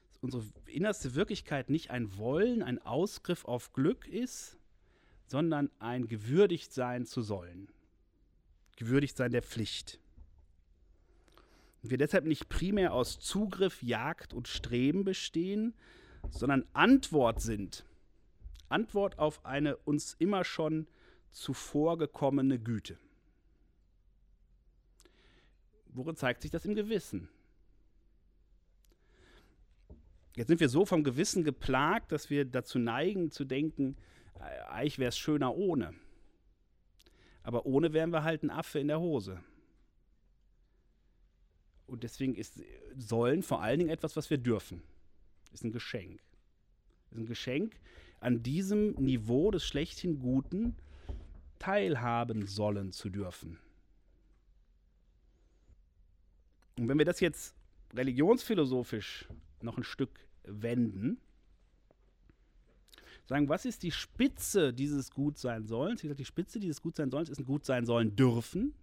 Dass 0.09 0.19
unsere 0.21 0.45
innerste 0.67 1.15
Wirklichkeit 1.15 1.71
nicht 1.71 1.91
ein 1.91 2.17
Wollen, 2.17 2.63
ein 2.63 2.81
Ausgriff 2.81 3.45
auf 3.45 3.73
Glück 3.73 4.07
ist, 4.07 4.59
sondern 5.27 5.71
ein 5.79 6.09
gewürdigt 6.09 6.73
sein 6.73 7.07
zu 7.07 7.23
sollen. 7.23 7.71
Gewürdigt 8.77 9.17
sein 9.17 9.31
der 9.31 9.43
Pflicht. 9.43 10.01
Wir 11.83 11.97
deshalb 11.97 12.27
nicht 12.27 12.49
primär 12.49 12.93
aus 12.93 13.21
Zugriff, 13.21 13.83
Jagd 13.83 14.35
und 14.35 14.49
Streben 14.49 15.05
bestehen, 15.05 15.75
sondern 16.31 16.67
Antwort 16.73 17.41
sind. 17.41 17.87
Antwort 18.69 19.19
auf 19.19 19.45
eine 19.45 19.77
uns 19.77 20.15
immer 20.19 20.45
schon 20.45 20.87
zuvor 21.31 21.97
gekommene 21.97 22.59
Güte. 22.59 22.99
Worin 25.93 26.17
zeigt 26.17 26.43
sich 26.43 26.51
das 26.51 26.65
im 26.65 26.75
Gewissen? 26.75 27.29
Jetzt 30.37 30.49
sind 30.49 30.61
wir 30.61 30.69
so 30.69 30.87
vom 30.87 31.03
Gewissen 31.05 31.45
geplagt, 31.45 32.13
dass 32.13 32.31
wir 32.31 32.45
dazu 32.45 32.79
neigen 32.79 33.31
zu 33.31 33.45
denken, 33.45 33.97
äh, 34.39 34.61
eigentlich 34.69 34.99
wäre 34.99 35.09
es 35.09 35.19
schöner 35.19 35.55
ohne. 35.57 35.95
Aber 37.43 37.67
ohne 37.67 37.93
wären 37.93 38.11
wir 38.11 38.23
halt 38.23 38.43
ein 38.43 38.51
Affe 38.51 38.79
in 38.79 38.89
der 38.89 39.01
Hose. 39.01 39.43
Und 41.87 42.05
deswegen 42.05 42.37
ist 42.37 42.63
Sollen 42.97 43.43
vor 43.43 43.63
allen 43.63 43.79
Dingen 43.81 43.91
etwas, 43.91 44.17
was 44.17 44.31
wir 44.31 44.39
dürfen. 44.39 44.83
Ist 45.53 45.65
ein 45.65 45.73
Geschenk. 45.73 46.21
Ist 47.11 47.19
ein 47.19 47.27
Geschenk, 47.27 47.81
an 48.21 48.43
diesem 48.43 48.93
Niveau 48.93 49.51
des 49.51 49.65
schlechthin 49.65 50.19
Guten 50.21 50.77
teilhaben 51.59 52.47
sollen 52.47 52.93
zu 52.93 53.11
dürfen. 53.11 53.59
Und 56.81 56.89
wenn 56.89 56.97
wir 56.97 57.05
das 57.05 57.21
jetzt 57.21 57.55
religionsphilosophisch 57.93 59.29
noch 59.61 59.77
ein 59.77 59.85
Stück 59.85 60.27
wenden, 60.45 61.21
sagen, 63.27 63.51
was 63.51 63.67
ist 63.67 63.83
die 63.83 63.91
Spitze 63.91 64.73
dieses 64.73 65.11
Gutsein-Sollens? 65.11 66.03
Wie 66.03 66.07
gesagt, 66.07 66.21
die 66.21 66.25
Spitze 66.25 66.59
dieses 66.59 66.81
Gutsein-Sollens 66.81 67.29
ist 67.29 67.39
ein 67.39 67.45
Gutsein 67.45 67.85
sollen 67.85 68.17
dürfen. 68.17 68.75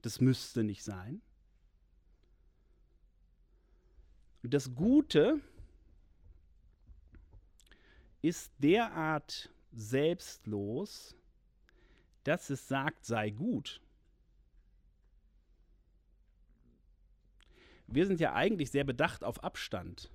Das 0.00 0.22
müsste 0.22 0.64
nicht 0.64 0.82
sein. 0.82 1.20
Und 4.42 4.54
das 4.54 4.74
Gute 4.74 5.42
ist 8.22 8.50
derart 8.58 9.50
selbstlos, 9.70 11.14
dass 12.24 12.48
es 12.48 12.66
sagt, 12.66 13.04
sei 13.04 13.28
gut. 13.28 13.82
Wir 17.86 18.06
sind 18.06 18.20
ja 18.20 18.34
eigentlich 18.34 18.70
sehr 18.70 18.84
bedacht 18.84 19.24
auf 19.24 19.42
Abstand. 19.44 20.10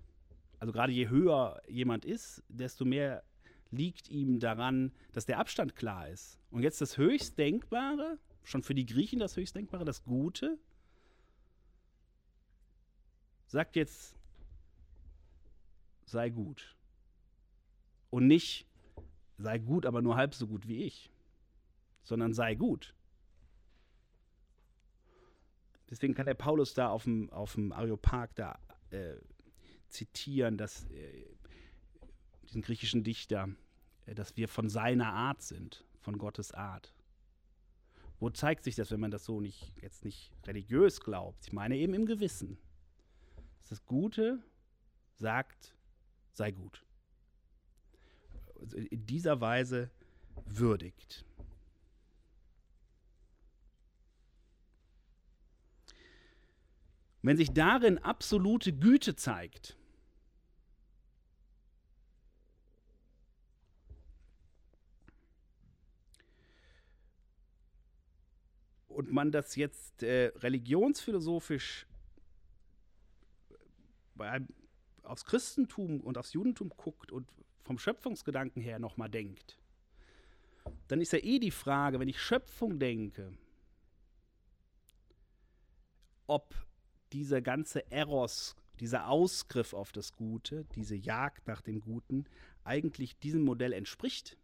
Also 0.60 0.74
gerade 0.74 0.92
je 0.92 1.10
höher 1.10 1.62
jemand 1.68 2.06
ist, 2.06 2.44
desto 2.48 2.86
mehr 2.86 3.24
liegt 3.72 4.10
ihm 4.10 4.40
daran, 4.40 4.92
dass 5.14 5.26
der 5.26 5.40
Abstand 5.40 5.76
klar 5.76 6.10
ist. 6.10 6.40
Und 6.52 6.64
jetzt 6.64 6.82
das 6.82 6.98
Höchstdenkbare, 6.98 8.20
schon 8.44 8.64
für 8.64 8.76
die 8.76 8.86
Griechen 8.86 9.20
das 9.20 9.38
Höchstdenkbare, 9.38 9.86
das 9.86 10.04
Gute, 10.04 10.60
sagt 13.48 13.76
jetzt, 13.76 14.16
sei 16.06 16.30
gut. 16.30 16.76
Und 18.10 18.28
nicht, 18.28 18.68
sei 19.38 19.58
gut, 19.58 19.86
aber 19.86 20.02
nur 20.02 20.18
halb 20.18 20.36
so 20.36 20.48
gut 20.48 20.68
wie 20.68 20.84
ich, 20.84 21.10
sondern 22.04 22.34
sei 22.34 22.56
gut. 22.56 22.94
Deswegen 25.92 26.16
kann 26.16 26.26
der 26.26 26.34
Paulus 26.34 26.74
da 26.74 26.90
auf 26.90 27.04
dem, 27.04 27.30
auf 27.32 27.54
dem 27.56 27.74
Areopag 27.74 28.30
da 28.36 28.58
äh, 28.92 29.16
zitieren, 29.90 30.58
dass 30.58 30.86
äh, 30.86 31.26
diesen 32.44 32.62
griechischen 32.62 33.04
Dichter, 33.04 33.50
äh, 34.06 34.16
dass 34.16 34.38
wir 34.38 34.48
von 34.48 34.70
seiner 34.70 35.12
Art 35.12 35.42
sind, 35.42 35.86
von 36.00 36.18
Gottes 36.18 36.54
Art. 36.54 36.94
Wo 38.20 38.30
zeigt 38.30 38.64
sich 38.64 38.76
das, 38.76 38.90
wenn 38.90 39.02
man 39.02 39.12
das 39.12 39.26
so 39.26 39.42
nicht 39.42 39.74
jetzt 39.82 40.06
nicht 40.06 40.32
religiös 40.48 41.02
glaubt? 41.02 41.46
Ich 41.46 41.54
meine 41.54 41.76
eben 41.76 41.94
im 41.94 42.06
Gewissen. 42.06 42.58
Das 43.68 43.86
Gute 43.86 44.40
sagt, 45.16 45.76
sei 46.32 46.52
gut. 46.52 46.86
Also 48.60 48.78
in 48.78 49.06
dieser 49.06 49.42
Weise 49.42 49.90
würdigt. 50.46 51.26
Wenn 57.22 57.38
sich 57.38 57.52
darin 57.52 57.98
absolute 58.00 58.74
Güte 58.74 59.16
zeigt, 59.16 59.78
und 69.02 69.12
man 69.12 69.32
das 69.32 69.56
jetzt 69.56 70.04
äh, 70.04 70.32
religionsphilosophisch 70.38 71.88
bei, 74.16 74.42
aufs 75.04 75.26
Christentum 75.26 76.02
und 76.02 76.18
aufs 76.18 76.34
Judentum 76.34 76.70
guckt 76.70 77.12
und 77.12 77.28
vom 77.64 77.80
Schöpfungsgedanken 77.80 78.62
her 78.62 78.80
nochmal 78.80 79.10
denkt, 79.10 79.58
dann 80.88 81.02
ist 81.02 81.14
ja 81.14 81.20
eh 81.20 81.40
die 81.40 81.52
Frage, 81.52 82.00
wenn 82.00 82.10
ich 82.10 82.22
Schöpfung 82.22 82.80
denke, 82.80 83.34
ob 86.28 86.54
dieser 87.14 87.42
ganze 87.42 87.92
Eros, 87.92 88.56
dieser 88.80 89.08
Ausgriff 89.08 89.74
auf 89.74 89.92
das 89.92 90.16
Gute, 90.16 90.66
diese 90.76 90.96
Jagd 90.96 91.48
nach 91.48 91.62
dem 91.62 91.80
Guten, 91.80 92.26
eigentlich 92.64 93.18
diesem 93.20 93.44
Modell 93.44 93.74
entspricht. 93.74 94.38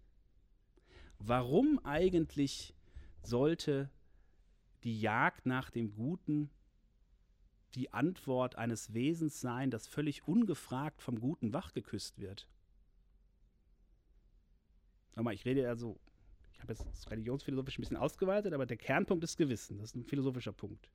Warum 1.20 1.80
eigentlich 1.84 2.76
sollte 3.24 3.90
die 4.84 5.00
Jagd 5.00 5.46
nach 5.46 5.70
dem 5.70 5.94
Guten 5.94 6.50
die 7.76 7.94
Antwort 7.94 8.56
eines 8.56 8.94
Wesens 8.94 9.42
sein, 9.42 9.72
das 9.72 9.88
völlig 9.88 10.28
ungefragt 10.28 11.02
vom 11.02 11.20
Guten 11.20 11.54
wachgeküsst 11.54 12.20
wird? 12.20 12.48
Nochmal, 15.16 15.34
ich 15.34 15.46
rede 15.46 15.68
also, 15.68 16.00
ich 16.54 16.62
habe 16.62 16.74
jetzt 16.74 17.10
religionsphilosophisch 17.10 17.78
ein 17.78 17.82
bisschen 17.82 17.98
ausgeweitet, 17.98 18.54
aber 18.54 18.68
der 18.68 18.78
Kernpunkt 18.78 19.24
ist 19.24 19.38
Gewissen. 19.38 19.80
Das 19.80 19.90
ist 19.90 19.96
ein 19.96 20.06
philosophischer 20.06 20.54
Punkt. 20.54 20.90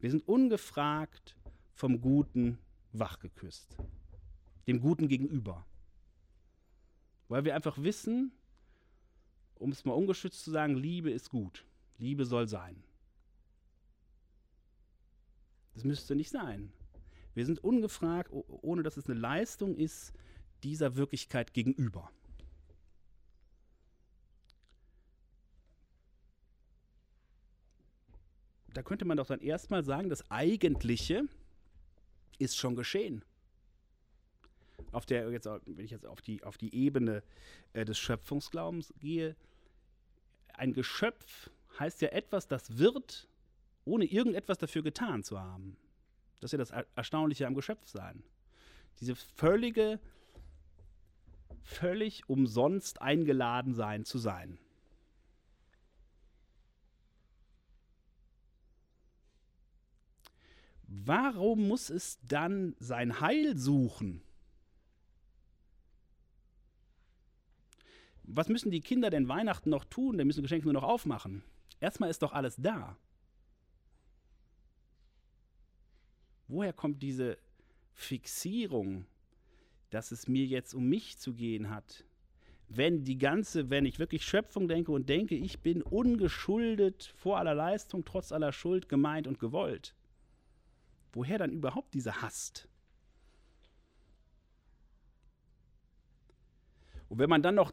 Wir 0.00 0.10
sind 0.10 0.26
ungefragt 0.28 1.36
vom 1.72 2.00
Guten 2.00 2.58
wachgeküsst. 2.92 3.76
Dem 4.66 4.80
Guten 4.80 5.08
gegenüber. 5.08 5.66
Weil 7.28 7.44
wir 7.44 7.54
einfach 7.54 7.82
wissen, 7.82 8.32
um 9.54 9.72
es 9.72 9.84
mal 9.84 9.94
ungeschützt 9.94 10.44
zu 10.44 10.50
sagen, 10.50 10.76
Liebe 10.76 11.10
ist 11.10 11.30
gut. 11.30 11.64
Liebe 11.98 12.24
soll 12.24 12.46
sein. 12.48 12.82
Das 15.74 15.84
müsste 15.84 16.14
nicht 16.14 16.30
sein. 16.30 16.72
Wir 17.34 17.44
sind 17.44 17.62
ungefragt, 17.62 18.30
ohne 18.32 18.82
dass 18.82 18.96
es 18.96 19.06
eine 19.08 19.18
Leistung 19.18 19.76
ist, 19.76 20.12
dieser 20.62 20.96
Wirklichkeit 20.96 21.52
gegenüber. 21.52 22.10
Da 28.76 28.82
könnte 28.82 29.04
man 29.04 29.16
doch 29.16 29.26
dann 29.26 29.40
erstmal 29.40 29.82
sagen, 29.82 30.10
das 30.10 30.30
Eigentliche 30.30 31.24
ist 32.38 32.56
schon 32.56 32.76
geschehen 32.76 33.24
auf 34.92 35.06
der, 35.06 35.30
jetzt, 35.30 35.46
wenn 35.46 35.84
ich 35.84 35.90
jetzt 35.90 36.06
auf 36.06 36.20
die, 36.22 36.42
auf 36.42 36.56
die 36.58 36.74
Ebene 36.74 37.22
äh, 37.72 37.84
des 37.84 37.98
Schöpfungsglaubens 37.98 38.94
gehe, 38.98 39.36
ein 40.54 40.72
Geschöpf 40.72 41.50
heißt 41.78 42.00
ja 42.00 42.08
etwas, 42.08 42.48
das 42.48 42.78
wird, 42.78 43.28
ohne 43.84 44.06
irgendetwas 44.06 44.58
dafür 44.58 44.82
getan 44.82 45.22
zu 45.22 45.38
haben. 45.38 45.76
Das 46.40 46.48
ist 46.48 46.52
ja 46.52 46.58
das 46.58 46.86
Erstaunliche 46.96 47.46
am 47.46 47.54
Geschöpfsein. 47.54 48.22
Diese 49.00 49.14
völlige, 49.14 50.00
völlig 51.62 52.28
umsonst 52.28 53.02
eingeladen 53.02 53.74
sein 53.74 54.04
zu 54.04 54.18
sein. 54.18 54.58
Warum 60.86 61.68
muss 61.68 61.90
es 61.90 62.18
dann 62.22 62.74
sein 62.78 63.20
Heil 63.20 63.56
suchen? 63.56 64.22
was 68.26 68.48
müssen 68.48 68.70
die 68.70 68.80
Kinder 68.80 69.10
denn 69.10 69.28
Weihnachten 69.28 69.70
noch 69.70 69.84
tun? 69.84 70.18
Die 70.18 70.24
müssen 70.24 70.42
Geschenke 70.42 70.66
nur 70.66 70.74
noch 70.74 70.82
aufmachen. 70.82 71.42
Erstmal 71.80 72.10
ist 72.10 72.22
doch 72.22 72.32
alles 72.32 72.56
da. 72.56 72.96
Woher 76.48 76.72
kommt 76.72 77.02
diese 77.02 77.38
Fixierung, 77.92 79.06
dass 79.90 80.10
es 80.10 80.28
mir 80.28 80.44
jetzt 80.44 80.74
um 80.74 80.88
mich 80.88 81.18
zu 81.18 81.34
gehen 81.34 81.70
hat? 81.70 82.04
Wenn 82.68 83.04
die 83.04 83.18
ganze, 83.18 83.70
wenn 83.70 83.86
ich 83.86 84.00
wirklich 84.00 84.24
Schöpfung 84.24 84.66
denke 84.66 84.90
und 84.90 85.08
denke, 85.08 85.36
ich 85.36 85.60
bin 85.60 85.82
ungeschuldet 85.82 87.12
vor 87.16 87.38
aller 87.38 87.54
Leistung, 87.54 88.04
trotz 88.04 88.32
aller 88.32 88.52
Schuld 88.52 88.88
gemeint 88.88 89.28
und 89.28 89.38
gewollt. 89.38 89.94
Woher 91.16 91.38
dann 91.38 91.50
überhaupt 91.50 91.94
diese 91.94 92.20
Hast? 92.20 92.68
Und 97.08 97.18
wenn 97.18 97.30
man 97.30 97.40
dann 97.40 97.54
noch 97.54 97.72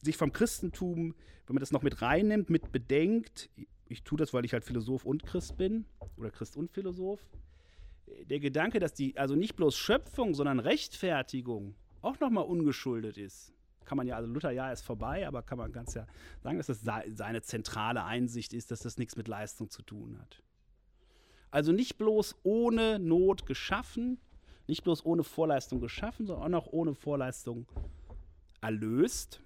sich 0.00 0.16
vom 0.16 0.32
Christentum, 0.32 1.16
wenn 1.46 1.54
man 1.54 1.60
das 1.60 1.72
noch 1.72 1.82
mit 1.82 2.00
reinnimmt, 2.00 2.50
mit 2.50 2.70
bedenkt, 2.70 3.50
ich 3.88 4.04
tue 4.04 4.18
das, 4.18 4.32
weil 4.32 4.44
ich 4.44 4.52
halt 4.52 4.62
Philosoph 4.62 5.04
und 5.04 5.24
Christ 5.24 5.56
bin 5.56 5.84
oder 6.16 6.30
Christ 6.30 6.56
und 6.56 6.70
Philosoph, 6.70 7.26
der 8.06 8.38
Gedanke, 8.38 8.78
dass 8.78 8.94
die 8.94 9.16
also 9.16 9.34
nicht 9.34 9.56
bloß 9.56 9.76
Schöpfung, 9.76 10.32
sondern 10.32 10.60
Rechtfertigung 10.60 11.74
auch 12.02 12.20
nochmal 12.20 12.44
ungeschuldet 12.44 13.18
ist. 13.18 13.52
Kann 13.84 13.96
man 13.96 14.06
ja, 14.06 14.14
also 14.14 14.32
Luther 14.32 14.52
ja 14.52 14.70
ist 14.70 14.82
vorbei, 14.82 15.26
aber 15.26 15.42
kann 15.42 15.58
man 15.58 15.72
ganz 15.72 15.94
ja 15.94 16.06
sagen, 16.40 16.58
dass 16.58 16.68
das 16.68 16.82
seine 17.08 17.42
zentrale 17.42 18.04
Einsicht 18.04 18.52
ist, 18.52 18.70
dass 18.70 18.78
das 18.78 18.96
nichts 18.96 19.16
mit 19.16 19.26
Leistung 19.26 19.70
zu 19.70 19.82
tun 19.82 20.20
hat. 20.20 20.40
Also 21.54 21.70
nicht 21.70 21.98
bloß 21.98 22.36
ohne 22.42 22.98
Not 22.98 23.46
geschaffen, 23.46 24.18
nicht 24.66 24.82
bloß 24.82 25.04
ohne 25.04 25.22
Vorleistung 25.22 25.80
geschaffen, 25.80 26.26
sondern 26.26 26.44
auch 26.44 26.64
noch 26.64 26.72
ohne 26.72 26.94
Vorleistung 26.94 27.66
erlöst 28.60 29.40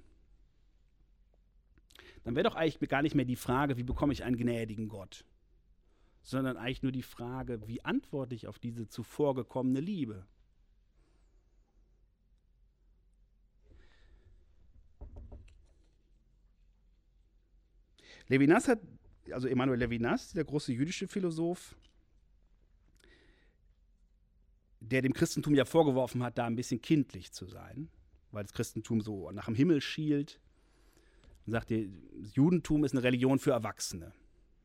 dann 2.29 2.37
wäre 2.37 2.47
doch 2.47 2.57
eigentlich 2.57 2.91
gar 2.91 3.01
nicht 3.01 3.15
mehr 3.15 3.25
die 3.25 3.37
Frage, 3.37 3.79
wie 3.79 3.83
bekomme 3.83 4.13
ich 4.13 4.23
einen 4.23 4.37
gnädigen 4.37 4.91
Gott, 4.91 5.25
sondern 6.21 6.59
eigentlich 6.59 6.83
nur 6.83 6.93
die 6.93 7.03
Frage, 7.03 7.67
wie 7.67 7.83
antworte 7.87 8.35
ich 8.35 8.47
auf 8.47 8.59
diese 8.59 8.87
zuvor 8.87 9.35
gekommene 9.35 9.81
Liebe. 9.81 10.27
Levinas 18.27 18.69
hat, 18.69 18.81
also 19.33 19.49
Emanuel 19.49 19.79
Levinas, 19.79 20.35
der 20.35 20.45
große 20.45 20.75
jüdische 20.75 21.09
Philosoph, 21.09 21.79
der 24.81 25.03
dem 25.03 25.13
Christentum 25.13 25.55
ja 25.55 25.65
vorgeworfen 25.65 26.23
hat, 26.23 26.39
da 26.39 26.47
ein 26.47 26.57
bisschen 26.57 26.81
kindlich 26.81 27.33
zu 27.33 27.47
sein, 27.47 27.89
weil 28.31 28.45
das 28.45 28.53
Christentum 28.53 29.01
so 29.01 29.31
nach 29.31 29.47
dem 29.47 29.55
Himmel 29.55 29.81
schielt 29.81 30.41
und 31.47 31.53
sagt, 31.53 31.71
das 31.71 31.81
Judentum 32.35 32.85
ist 32.85 32.93
eine 32.93 33.03
Religion 33.03 33.39
für 33.39 33.53
Erwachsene, 33.53 34.13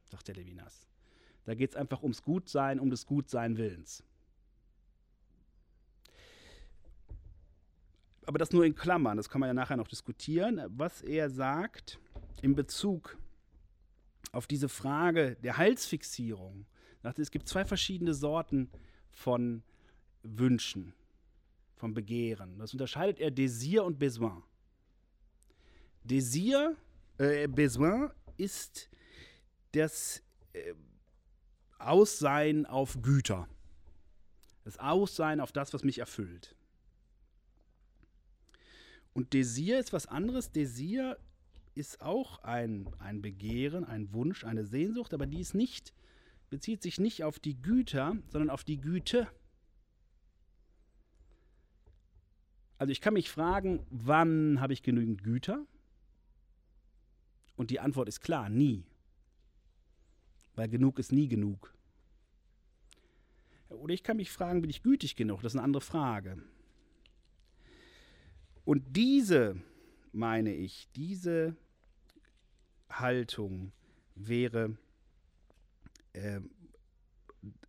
sagt 0.05 0.27
der 0.27 0.35
Levinas. 0.35 0.87
Da 1.45 1.55
geht 1.55 1.71
es 1.71 1.75
einfach 1.75 2.01
ums 2.03 2.23
Gutsein, 2.23 2.79
um 2.79 2.89
des 2.89 3.05
Gutsein 3.05 3.57
Willens. 3.57 4.03
Aber 8.25 8.37
das 8.37 8.51
nur 8.51 8.65
in 8.65 8.75
Klammern, 8.75 9.17
das 9.17 9.29
kann 9.29 9.41
man 9.41 9.47
ja 9.47 9.53
nachher 9.53 9.75
noch 9.75 9.87
diskutieren. 9.87 10.61
Was 10.67 11.01
er 11.01 11.29
sagt 11.29 11.99
in 12.41 12.55
Bezug 12.55 13.17
auf 14.31 14.47
diese 14.47 14.69
Frage 14.69 15.35
der 15.43 15.57
Heilsfixierung, 15.57 16.65
sagt, 17.01 17.19
es 17.19 17.31
gibt 17.31 17.49
zwei 17.49 17.65
verschiedene 17.65 18.13
Sorten 18.13 18.69
von 19.09 19.63
Wünschen, 20.23 20.93
von 21.75 21.93
Begehren. 21.93 22.57
Das 22.59 22.71
unterscheidet 22.71 23.19
er 23.19 23.29
Désir 23.29 23.81
und 23.81 23.99
Besoin. 23.99 24.41
Désir, 26.05 26.75
äh, 27.17 27.47
Besoin 27.47 28.09
ist 28.37 28.89
das 29.73 30.23
äh, 30.53 30.73
Aussein 31.79 32.65
auf 32.65 33.01
Güter. 33.01 33.47
Das 34.63 34.79
Aussein 34.79 35.41
auf 35.41 35.51
das, 35.51 35.73
was 35.73 35.83
mich 35.83 35.99
erfüllt. 35.99 36.55
Und 39.13 39.33
Désir 39.33 39.77
ist 39.77 39.91
was 39.91 40.07
anderes. 40.07 40.53
Désir 40.53 41.17
ist 41.75 42.01
auch 42.01 42.39
ein, 42.43 42.89
ein 42.99 43.21
Begehren, 43.21 43.83
ein 43.83 44.13
Wunsch, 44.13 44.43
eine 44.43 44.65
Sehnsucht, 44.65 45.13
aber 45.13 45.25
die 45.25 45.41
ist 45.41 45.53
nicht, 45.53 45.93
bezieht 46.49 46.81
sich 46.81 46.99
nicht 46.99 47.23
auf 47.23 47.39
die 47.39 47.61
Güter, 47.61 48.15
sondern 48.29 48.49
auf 48.49 48.63
die 48.63 48.79
Güte. 48.79 49.27
Also 52.77 52.91
ich 52.91 53.01
kann 53.01 53.13
mich 53.13 53.29
fragen, 53.29 53.85
wann 53.89 54.59
habe 54.59 54.73
ich 54.73 54.83
genügend 54.83 55.23
Güter? 55.23 55.65
Und 57.55 57.69
die 57.69 57.79
Antwort 57.79 58.07
ist 58.07 58.21
klar, 58.21 58.49
nie. 58.49 58.83
Weil 60.55 60.69
genug 60.69 60.99
ist 60.99 61.11
nie 61.11 61.27
genug. 61.27 61.73
Oder 63.69 63.93
ich 63.93 64.03
kann 64.03 64.17
mich 64.17 64.31
fragen, 64.31 64.61
bin 64.61 64.69
ich 64.69 64.83
gütig 64.83 65.15
genug? 65.15 65.41
Das 65.41 65.53
ist 65.53 65.57
eine 65.57 65.63
andere 65.63 65.81
Frage. 65.81 66.37
Und 68.65 68.95
diese, 68.95 69.61
meine 70.11 70.53
ich, 70.53 70.87
diese 70.95 71.55
Haltung 72.89 73.71
wäre, 74.15 74.77
äh, 76.13 76.39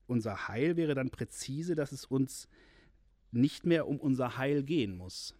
unser 0.07 0.49
Heil 0.49 0.77
wäre 0.77 0.95
dann 0.95 1.11
präzise, 1.11 1.75
dass 1.75 1.93
es 1.93 2.05
uns 2.05 2.49
nicht 3.35 3.66
mehr 3.66 3.89
um 3.89 3.99
unser 3.99 4.37
Heil 4.37 4.62
gehen 4.62 4.97
muss, 4.97 5.35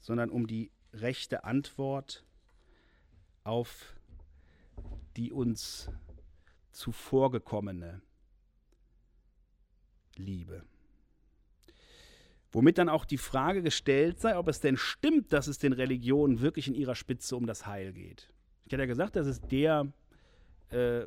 sondern 0.00 0.30
um 0.30 0.46
die 0.46 0.70
rechte 0.92 1.44
Antwort 1.44 2.24
auf 3.44 3.94
die 5.16 5.32
uns 5.32 5.88
zuvorgekommene 6.72 8.00
Liebe. 10.16 10.64
Womit 12.52 12.78
dann 12.78 12.88
auch 12.88 13.04
die 13.04 13.18
Frage 13.18 13.62
gestellt 13.62 14.20
sei, 14.20 14.36
ob 14.36 14.48
es 14.48 14.60
denn 14.60 14.76
stimmt, 14.76 15.32
dass 15.32 15.46
es 15.46 15.58
den 15.58 15.72
Religionen 15.72 16.40
wirklich 16.40 16.66
in 16.66 16.74
ihrer 16.74 16.96
Spitze 16.96 17.36
um 17.36 17.46
das 17.46 17.66
Heil 17.66 17.92
geht. 17.92 18.32
Ich 18.64 18.72
hatte 18.72 18.82
ja 18.82 18.86
gesagt, 18.86 19.16
das 19.16 19.26
ist 19.26 19.50
der 19.52 19.92
äh, 20.70 21.02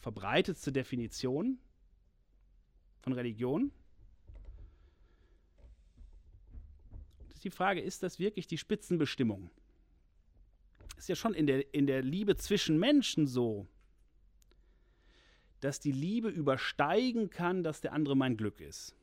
verbreitetste 0.00 0.72
Definition 0.72 1.58
von 3.00 3.14
Religion. 3.14 3.72
Das 7.28 7.33
ist 7.33 7.33
die 7.44 7.50
Frage, 7.50 7.80
ist 7.80 8.02
das 8.02 8.18
wirklich 8.18 8.46
die 8.46 8.58
Spitzenbestimmung? 8.58 9.50
Ist 10.96 11.08
ja 11.08 11.14
schon 11.14 11.34
in 11.34 11.46
der, 11.46 11.74
in 11.74 11.86
der 11.86 12.02
Liebe 12.02 12.36
zwischen 12.36 12.78
Menschen 12.78 13.26
so, 13.26 13.66
dass 15.60 15.80
die 15.80 15.92
Liebe 15.92 16.28
übersteigen 16.28 17.30
kann, 17.30 17.62
dass 17.62 17.80
der 17.80 17.92
andere 17.92 18.16
mein 18.16 18.36
Glück 18.36 18.60
ist. 18.60 18.94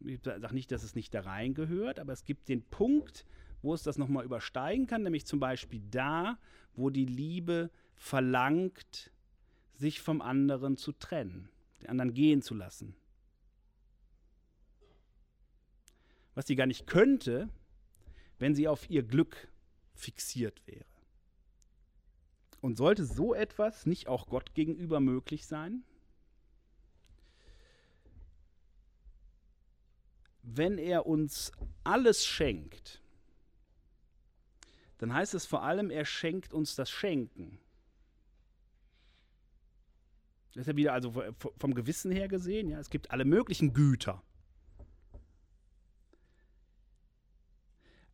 Ich 0.00 0.20
sage 0.22 0.54
nicht, 0.54 0.70
dass 0.70 0.82
es 0.82 0.94
nicht 0.94 1.14
da 1.14 1.20
reingehört, 1.20 1.98
aber 1.98 2.12
es 2.12 2.24
gibt 2.24 2.50
den 2.50 2.62
Punkt, 2.62 3.24
wo 3.62 3.72
es 3.72 3.82
das 3.82 3.96
nochmal 3.96 4.26
übersteigen 4.26 4.86
kann, 4.86 5.02
nämlich 5.02 5.24
zum 5.24 5.40
Beispiel 5.40 5.82
da, 5.90 6.38
wo 6.74 6.90
die 6.90 7.06
Liebe 7.06 7.70
verlangt, 7.94 9.10
sich 9.72 10.02
vom 10.02 10.20
anderen 10.20 10.76
zu 10.76 10.92
trennen, 10.92 11.48
den 11.80 11.88
anderen 11.88 12.12
gehen 12.12 12.42
zu 12.42 12.54
lassen. 12.54 12.94
Was 16.34 16.46
sie 16.46 16.56
gar 16.56 16.66
nicht 16.66 16.86
könnte, 16.86 17.48
wenn 18.38 18.54
sie 18.54 18.68
auf 18.68 18.90
ihr 18.90 19.02
Glück 19.02 19.48
fixiert 19.94 20.66
wäre. 20.66 20.84
Und 22.60 22.76
sollte 22.76 23.04
so 23.04 23.34
etwas 23.34 23.86
nicht 23.86 24.08
auch 24.08 24.26
Gott 24.26 24.54
gegenüber 24.54 25.00
möglich 25.00 25.46
sein? 25.46 25.84
Wenn 30.42 30.78
er 30.78 31.06
uns 31.06 31.52
alles 31.84 32.26
schenkt, 32.26 33.02
dann 34.98 35.12
heißt 35.12 35.34
es 35.34 35.46
vor 35.46 35.62
allem, 35.62 35.90
er 35.90 36.04
schenkt 36.04 36.52
uns 36.52 36.74
das 36.74 36.90
Schenken. 36.90 37.58
Das 40.54 40.62
ist 40.62 40.66
ja 40.68 40.76
wieder 40.76 40.92
also 40.92 41.12
vom 41.58 41.74
Gewissen 41.74 42.12
her 42.12 42.28
gesehen, 42.28 42.68
ja, 42.68 42.78
es 42.78 42.88
gibt 42.88 43.10
alle 43.10 43.24
möglichen 43.24 43.74
Güter. 43.74 44.22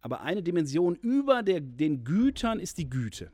Aber 0.01 0.23
eine 0.23 0.43
Dimension 0.43 0.95
über 0.97 1.43
der, 1.43 1.61
den 1.61 2.05
Gütern 2.05 2.59
ist 2.59 2.79
die 2.79 2.89
Güte. 2.89 3.31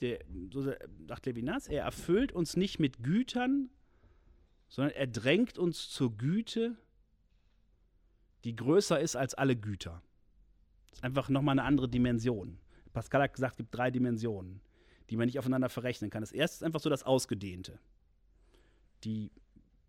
Der, 0.00 0.24
so 0.52 0.62
sagt 0.62 1.26
Levinas, 1.26 1.66
er 1.68 1.84
erfüllt 1.84 2.32
uns 2.32 2.56
nicht 2.56 2.78
mit 2.78 3.02
Gütern, 3.02 3.70
sondern 4.68 4.94
er 4.94 5.06
drängt 5.06 5.58
uns 5.58 5.90
zur 5.90 6.16
Güte, 6.16 6.76
die 8.44 8.56
größer 8.56 8.98
ist 8.98 9.16
als 9.16 9.34
alle 9.34 9.56
Güter. 9.56 10.02
Das 10.88 10.98
ist 10.98 11.04
einfach 11.04 11.28
nochmal 11.28 11.52
eine 11.52 11.64
andere 11.64 11.88
Dimension. 11.88 12.58
Pascal 12.92 13.22
hat 13.22 13.34
gesagt, 13.34 13.52
es 13.52 13.56
gibt 13.58 13.74
drei 13.74 13.90
Dimensionen, 13.90 14.60
die 15.10 15.16
man 15.16 15.26
nicht 15.26 15.38
aufeinander 15.38 15.68
verrechnen 15.68 16.10
kann. 16.10 16.22
Das 16.22 16.32
erste 16.32 16.56
ist 16.56 16.62
einfach 16.62 16.80
so 16.80 16.88
das 16.88 17.02
Ausgedehnte. 17.02 17.78
Die 19.04 19.30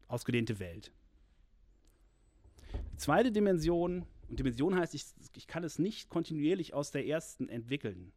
ausgedehnte 0.10 0.60
Welt. 0.60 0.92
Zweite 2.98 3.32
Dimension, 3.32 4.06
und 4.28 4.40
Dimension 4.40 4.76
heißt, 4.76 4.94
ich, 4.94 5.06
ich 5.36 5.48
kann 5.48 5.64
es 5.64 5.80
nicht 5.80 6.10
kontinuierlich 6.10 6.74
aus 6.74 6.92
der 6.92 7.06
ersten 7.06 7.48
entwickeln 7.48 8.12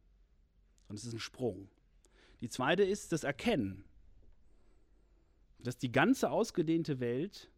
sondern 0.91 0.97
es 0.97 1.05
ist 1.05 1.13
ein 1.13 1.19
Sprung. 1.19 1.69
Die 2.41 2.49
zweite 2.49 2.83
ist 2.83 3.13
das 3.13 3.23
Erkennen, 3.23 3.85
dass 5.59 5.77
die 5.77 5.91
ganze 5.91 6.29
ausgedehnte 6.29 6.99
Welt 6.99 7.49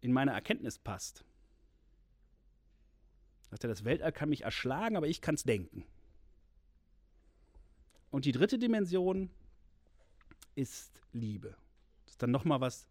in 0.00 0.12
meine 0.12 0.32
Erkenntnis 0.32 0.78
passt. 0.78 1.24
Er 3.50 3.68
das 3.68 3.84
Weltall 3.84 4.10
kann 4.10 4.30
mich 4.30 4.42
erschlagen, 4.42 4.96
aber 4.96 5.06
ich 5.06 5.20
kann 5.20 5.36
es 5.36 5.44
denken. 5.44 5.86
Und 8.10 8.24
die 8.24 8.32
dritte 8.32 8.58
Dimension 8.58 9.30
ist 10.56 11.00
Liebe. 11.12 11.56
Das 12.04 12.14
ist 12.14 12.22
dann 12.22 12.32
nochmal 12.32 12.60
was 12.60 12.88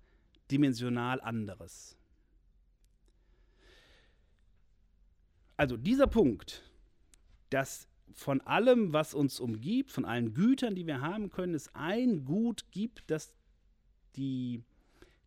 dimensional 0.50 1.20
anderes. 1.20 1.98
Also 5.58 5.78
dieser 5.78 6.08
Punkt, 6.08 6.64
dass 7.50 7.88
von 8.14 8.42
allem, 8.42 8.94
was 8.94 9.14
uns 9.14 9.40
umgibt, 9.40 9.92
von 9.92 10.06
allen 10.06 10.34
Gütern, 10.34 10.76
die 10.76 10.86
wir 10.86 11.02
haben 11.02 11.30
können, 11.30 11.54
es 11.54 11.74
ein 11.74 12.26
Gut 12.26 12.72
gibt, 12.72 13.04
das 13.08 13.34
die 14.16 14.64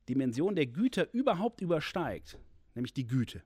Dimension 0.08 0.54
der 0.54 0.66
Güter 0.66 1.12
überhaupt 1.12 1.60
übersteigt, 1.60 2.38
nämlich 2.74 2.94
die 2.94 3.06
Güte, 3.06 3.42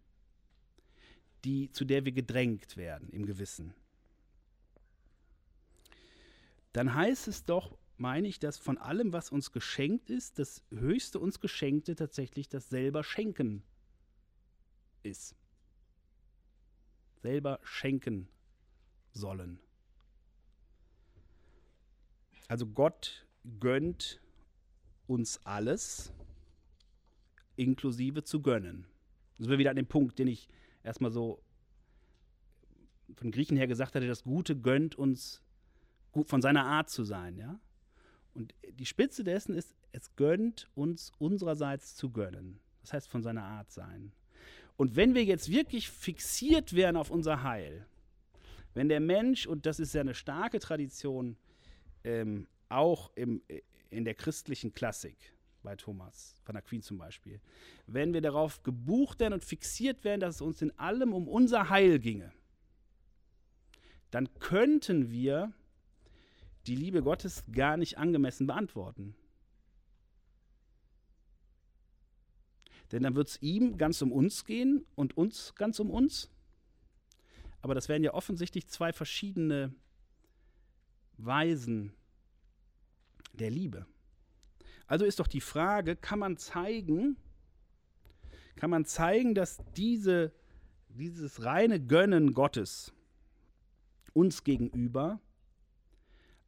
die, 1.44 1.70
zu 1.72 1.84
der 1.84 2.04
wir 2.04 2.12
gedrängt 2.12 2.76
werden 2.76 3.08
im 3.10 3.24
Gewissen. 3.24 3.74
Dann 6.72 6.94
heißt 6.94 7.28
es 7.28 7.44
doch, 7.44 7.76
meine 7.96 8.28
ich, 8.28 8.38
dass 8.38 8.56
von 8.56 8.78
allem, 8.78 9.12
was 9.12 9.30
uns 9.30 9.52
geschenkt 9.52 10.10
ist, 10.10 10.38
das 10.38 10.62
höchste 10.70 11.18
uns 11.18 11.40
Geschenkte 11.40 11.96
tatsächlich 11.96 12.48
das 12.48 12.68
selber 12.68 13.04
Schenken 13.04 13.62
ist. 15.02 15.34
Selber 17.22 17.60
schenken 17.62 18.28
sollen. 19.12 19.60
Also 22.48 22.66
Gott 22.66 23.26
gönnt 23.60 24.20
uns 25.06 25.40
alles, 25.44 26.12
inklusive 27.56 28.24
zu 28.24 28.42
gönnen. 28.42 28.86
Das 29.36 29.44
sind 29.44 29.50
wir 29.50 29.58
wieder 29.58 29.70
an 29.70 29.76
dem 29.76 29.86
Punkt, 29.86 30.18
den 30.18 30.28
ich 30.28 30.48
erstmal 30.82 31.10
so 31.10 31.42
von 33.16 33.30
Griechen 33.30 33.56
her 33.56 33.66
gesagt 33.66 33.94
hatte, 33.94 34.06
das 34.06 34.22
Gute 34.22 34.56
gönnt 34.56 34.94
uns 34.94 35.42
von 36.24 36.42
seiner 36.42 36.64
Art 36.64 36.90
zu 36.90 37.04
sein, 37.04 37.36
ja. 37.36 37.60
Und 38.34 38.54
die 38.72 38.86
Spitze 38.86 39.24
dessen 39.24 39.54
ist, 39.54 39.74
es 39.92 40.14
gönnt 40.16 40.68
uns 40.74 41.12
unsererseits 41.18 41.96
zu 41.96 42.10
gönnen. 42.10 42.60
Das 42.80 42.92
heißt 42.92 43.08
von 43.08 43.22
seiner 43.22 43.44
Art 43.44 43.70
sein. 43.70 44.12
Und 44.80 44.96
wenn 44.96 45.14
wir 45.14 45.24
jetzt 45.24 45.50
wirklich 45.50 45.90
fixiert 45.90 46.74
werden 46.74 46.96
auf 46.96 47.10
unser 47.10 47.42
Heil, 47.42 47.84
wenn 48.72 48.88
der 48.88 49.00
Mensch, 49.00 49.46
und 49.46 49.66
das 49.66 49.78
ist 49.78 49.92
ja 49.92 50.00
eine 50.00 50.14
starke 50.14 50.58
Tradition, 50.58 51.36
ähm, 52.02 52.48
auch 52.70 53.10
im, 53.14 53.42
in 53.90 54.06
der 54.06 54.14
christlichen 54.14 54.72
Klassik, 54.72 55.34
bei 55.62 55.76
Thomas 55.76 56.34
von 56.44 56.56
Aquin 56.56 56.80
zum 56.80 56.96
Beispiel, 56.96 57.42
wenn 57.86 58.14
wir 58.14 58.22
darauf 58.22 58.62
gebucht 58.62 59.20
werden 59.20 59.34
und 59.34 59.44
fixiert 59.44 60.02
werden, 60.02 60.22
dass 60.22 60.36
es 60.36 60.40
uns 60.40 60.62
in 60.62 60.70
allem 60.78 61.12
um 61.12 61.28
unser 61.28 61.68
Heil 61.68 61.98
ginge, 61.98 62.32
dann 64.10 64.32
könnten 64.38 65.10
wir 65.10 65.52
die 66.66 66.76
Liebe 66.76 67.02
Gottes 67.02 67.44
gar 67.52 67.76
nicht 67.76 67.98
angemessen 67.98 68.46
beantworten. 68.46 69.14
Denn 72.92 73.02
dann 73.02 73.14
wird 73.14 73.28
es 73.28 73.42
ihm 73.42 73.78
ganz 73.78 74.02
um 74.02 74.12
uns 74.12 74.44
gehen 74.44 74.84
und 74.94 75.16
uns 75.16 75.54
ganz 75.54 75.78
um 75.78 75.90
uns. 75.90 76.30
Aber 77.62 77.74
das 77.74 77.88
wären 77.88 78.02
ja 78.02 78.14
offensichtlich 78.14 78.68
zwei 78.68 78.92
verschiedene 78.92 79.74
Weisen 81.18 81.92
der 83.34 83.50
Liebe. 83.50 83.86
Also 84.86 85.04
ist 85.04 85.20
doch 85.20 85.28
die 85.28 85.40
Frage, 85.40 85.94
kann 85.94 86.18
man 86.18 86.36
zeigen, 86.36 87.16
kann 88.56 88.70
man 88.70 88.84
zeigen, 88.84 89.34
dass 89.34 89.58
diese, 89.76 90.32
dieses 90.88 91.44
reine 91.44 91.80
Gönnen 91.80 92.34
Gottes 92.34 92.92
uns 94.12 94.42
gegenüber 94.42 95.20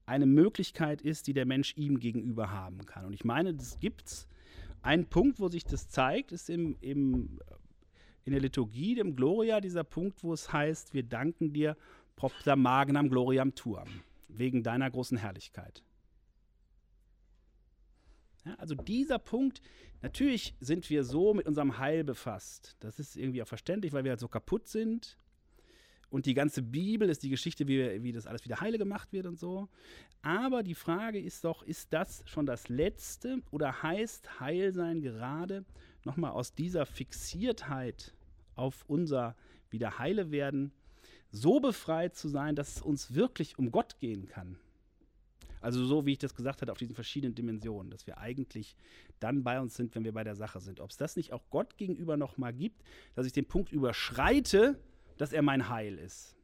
eine 0.06 0.26
Möglichkeit 0.26 1.02
ist, 1.02 1.26
die 1.26 1.32
der 1.32 1.46
Mensch 1.46 1.76
ihm 1.76 2.00
gegenüber 2.00 2.50
haben 2.50 2.84
kann. 2.84 3.06
Und 3.06 3.12
ich 3.12 3.24
meine, 3.24 3.54
das 3.54 3.78
gibt 3.78 4.06
es. 4.06 4.28
Ein 4.82 5.06
Punkt, 5.06 5.40
wo 5.40 5.48
sich 5.48 5.64
das 5.64 5.88
zeigt, 5.88 6.32
ist 6.32 6.50
im, 6.50 6.76
im 6.80 7.40
in 8.24 8.32
der 8.32 8.40
Liturgie, 8.40 8.94
dem 8.94 9.16
Gloria, 9.16 9.60
dieser 9.60 9.84
Punkt, 9.84 10.22
wo 10.22 10.32
es 10.32 10.52
heißt, 10.52 10.94
wir 10.94 11.02
danken 11.02 11.52
dir 11.52 11.76
propter 12.14 12.56
magnam 12.56 13.08
gloriam 13.08 13.54
tuam, 13.54 13.88
wegen 14.28 14.62
deiner 14.62 14.90
großen 14.90 15.18
Herrlichkeit. 15.18 15.82
Ja, 18.44 18.54
also 18.56 18.74
dieser 18.74 19.18
Punkt, 19.18 19.60
natürlich 20.02 20.54
sind 20.60 20.88
wir 20.90 21.04
so 21.04 21.34
mit 21.34 21.46
unserem 21.46 21.78
Heil 21.78 22.04
befasst. 22.04 22.76
Das 22.80 22.98
ist 22.98 23.16
irgendwie 23.16 23.42
auch 23.42 23.48
verständlich, 23.48 23.92
weil 23.92 24.04
wir 24.04 24.12
halt 24.12 24.20
so 24.20 24.28
kaputt 24.28 24.68
sind. 24.68 25.18
Und 26.12 26.26
die 26.26 26.34
ganze 26.34 26.60
Bibel 26.60 27.08
ist 27.08 27.22
die 27.22 27.30
Geschichte, 27.30 27.66
wie, 27.66 28.02
wie 28.02 28.12
das 28.12 28.26
alles 28.26 28.44
wieder 28.44 28.60
heile 28.60 28.76
gemacht 28.76 29.14
wird 29.14 29.24
und 29.24 29.38
so. 29.38 29.70
Aber 30.20 30.62
die 30.62 30.74
Frage 30.74 31.18
ist 31.18 31.42
doch, 31.44 31.62
ist 31.62 31.90
das 31.94 32.22
schon 32.26 32.44
das 32.44 32.68
Letzte 32.68 33.38
oder 33.50 33.82
heißt 33.82 34.38
Heilsein 34.38 35.00
gerade 35.00 35.64
nochmal 36.04 36.32
aus 36.32 36.54
dieser 36.54 36.84
Fixiertheit 36.84 38.12
auf 38.56 38.84
unser 38.88 39.34
Wiederheile 39.70 40.30
werden, 40.30 40.72
so 41.30 41.60
befreit 41.60 42.14
zu 42.14 42.28
sein, 42.28 42.56
dass 42.56 42.76
es 42.76 42.82
uns 42.82 43.14
wirklich 43.14 43.58
um 43.58 43.72
Gott 43.72 43.98
gehen 43.98 44.26
kann. 44.26 44.58
Also 45.62 45.82
so, 45.86 46.04
wie 46.04 46.12
ich 46.12 46.18
das 46.18 46.34
gesagt 46.34 46.60
hatte, 46.60 46.72
auf 46.72 46.78
diesen 46.78 46.94
verschiedenen 46.94 47.34
Dimensionen, 47.34 47.90
dass 47.90 48.06
wir 48.06 48.18
eigentlich 48.18 48.76
dann 49.18 49.44
bei 49.44 49.58
uns 49.58 49.76
sind, 49.76 49.94
wenn 49.94 50.04
wir 50.04 50.12
bei 50.12 50.24
der 50.24 50.36
Sache 50.36 50.60
sind. 50.60 50.78
Ob 50.78 50.90
es 50.90 50.98
das 50.98 51.16
nicht 51.16 51.32
auch 51.32 51.48
Gott 51.48 51.78
gegenüber 51.78 52.18
noch 52.18 52.36
mal 52.36 52.52
gibt, 52.52 52.82
dass 53.14 53.24
ich 53.24 53.32
den 53.32 53.46
Punkt 53.46 53.72
überschreite, 53.72 54.78
dass 55.22 55.32
er 55.32 55.42
mein 55.42 55.68
Heil 55.68 55.98
ist. 55.98 56.34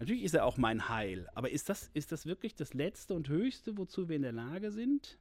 Natürlich 0.00 0.24
ist 0.24 0.34
er 0.34 0.44
auch 0.44 0.56
mein 0.56 0.88
Heil, 0.88 1.28
aber 1.36 1.48
ist 1.50 1.68
das, 1.68 1.92
ist 1.94 2.10
das 2.10 2.26
wirklich 2.26 2.56
das 2.56 2.74
Letzte 2.74 3.14
und 3.14 3.28
Höchste, 3.28 3.78
wozu 3.78 4.08
wir 4.08 4.16
in 4.16 4.22
der 4.22 4.32
Lage 4.32 4.72
sind, 4.72 5.16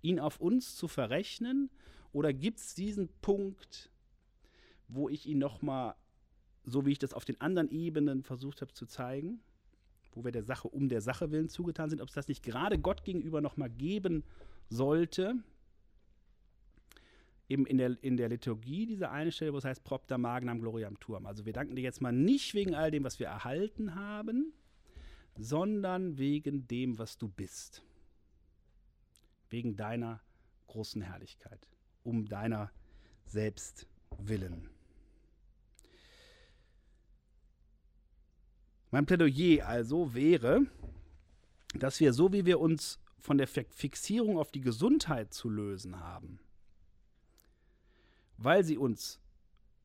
ihn 0.00 0.20
auf 0.20 0.40
uns 0.40 0.76
zu 0.76 0.86
verrechnen? 0.86 1.70
Oder 2.12 2.32
gibt 2.32 2.60
es 2.60 2.76
diesen 2.76 3.08
Punkt, 3.20 3.90
wo 4.86 5.08
ich 5.08 5.26
ihn 5.26 5.38
nochmal, 5.38 5.96
so 6.62 6.86
wie 6.86 6.92
ich 6.92 7.00
das 7.00 7.14
auf 7.14 7.24
den 7.24 7.40
anderen 7.40 7.68
Ebenen 7.68 8.22
versucht 8.22 8.60
habe 8.60 8.72
zu 8.72 8.86
zeigen, 8.86 9.40
wo 10.12 10.22
wir 10.22 10.30
der 10.30 10.44
Sache 10.44 10.68
um 10.68 10.88
der 10.88 11.00
Sache 11.00 11.32
willen 11.32 11.48
zugetan 11.48 11.90
sind, 11.90 12.00
ob 12.00 12.10
es 12.10 12.14
das 12.14 12.28
nicht 12.28 12.44
gerade 12.44 12.78
Gott 12.78 13.02
gegenüber 13.02 13.40
nochmal 13.40 13.70
geben 13.70 14.22
sollte, 14.68 15.42
eben 17.48 17.66
in 17.66 17.78
der, 17.78 17.96
in 18.02 18.16
der 18.16 18.28
Liturgie 18.28 18.86
diese 18.86 19.10
eine 19.10 19.32
Stelle, 19.32 19.52
wo 19.52 19.58
es 19.58 19.64
heißt 19.64 19.84
Propter 19.84 20.18
Magnam 20.18 20.60
Gloriam 20.60 21.00
Turm. 21.00 21.26
Also 21.26 21.46
wir 21.46 21.52
danken 21.52 21.76
dir 21.76 21.82
jetzt 21.82 22.00
mal 22.00 22.12
nicht 22.12 22.54
wegen 22.54 22.74
all 22.74 22.90
dem, 22.90 23.04
was 23.04 23.18
wir 23.18 23.26
erhalten 23.26 23.94
haben, 23.94 24.52
sondern 25.36 26.18
wegen 26.18 26.66
dem, 26.66 26.98
was 26.98 27.16
du 27.16 27.28
bist. 27.28 27.82
Wegen 29.48 29.76
deiner 29.76 30.20
großen 30.66 31.00
Herrlichkeit, 31.00 31.66
um 32.02 32.26
deiner 32.26 32.70
selbst 33.24 33.86
willen. 34.18 34.68
Mein 38.90 39.06
Plädoyer 39.06 39.66
also 39.66 40.14
wäre, 40.14 40.66
dass 41.74 42.00
wir 42.00 42.12
so 42.12 42.32
wie 42.32 42.46
wir 42.46 42.60
uns 42.60 42.98
von 43.18 43.38
der 43.38 43.46
Fixierung 43.46 44.38
auf 44.38 44.50
die 44.50 44.60
Gesundheit 44.60 45.34
zu 45.34 45.50
lösen 45.50 46.00
haben, 46.00 46.40
weil 48.38 48.64
sie 48.64 48.78
uns 48.78 49.20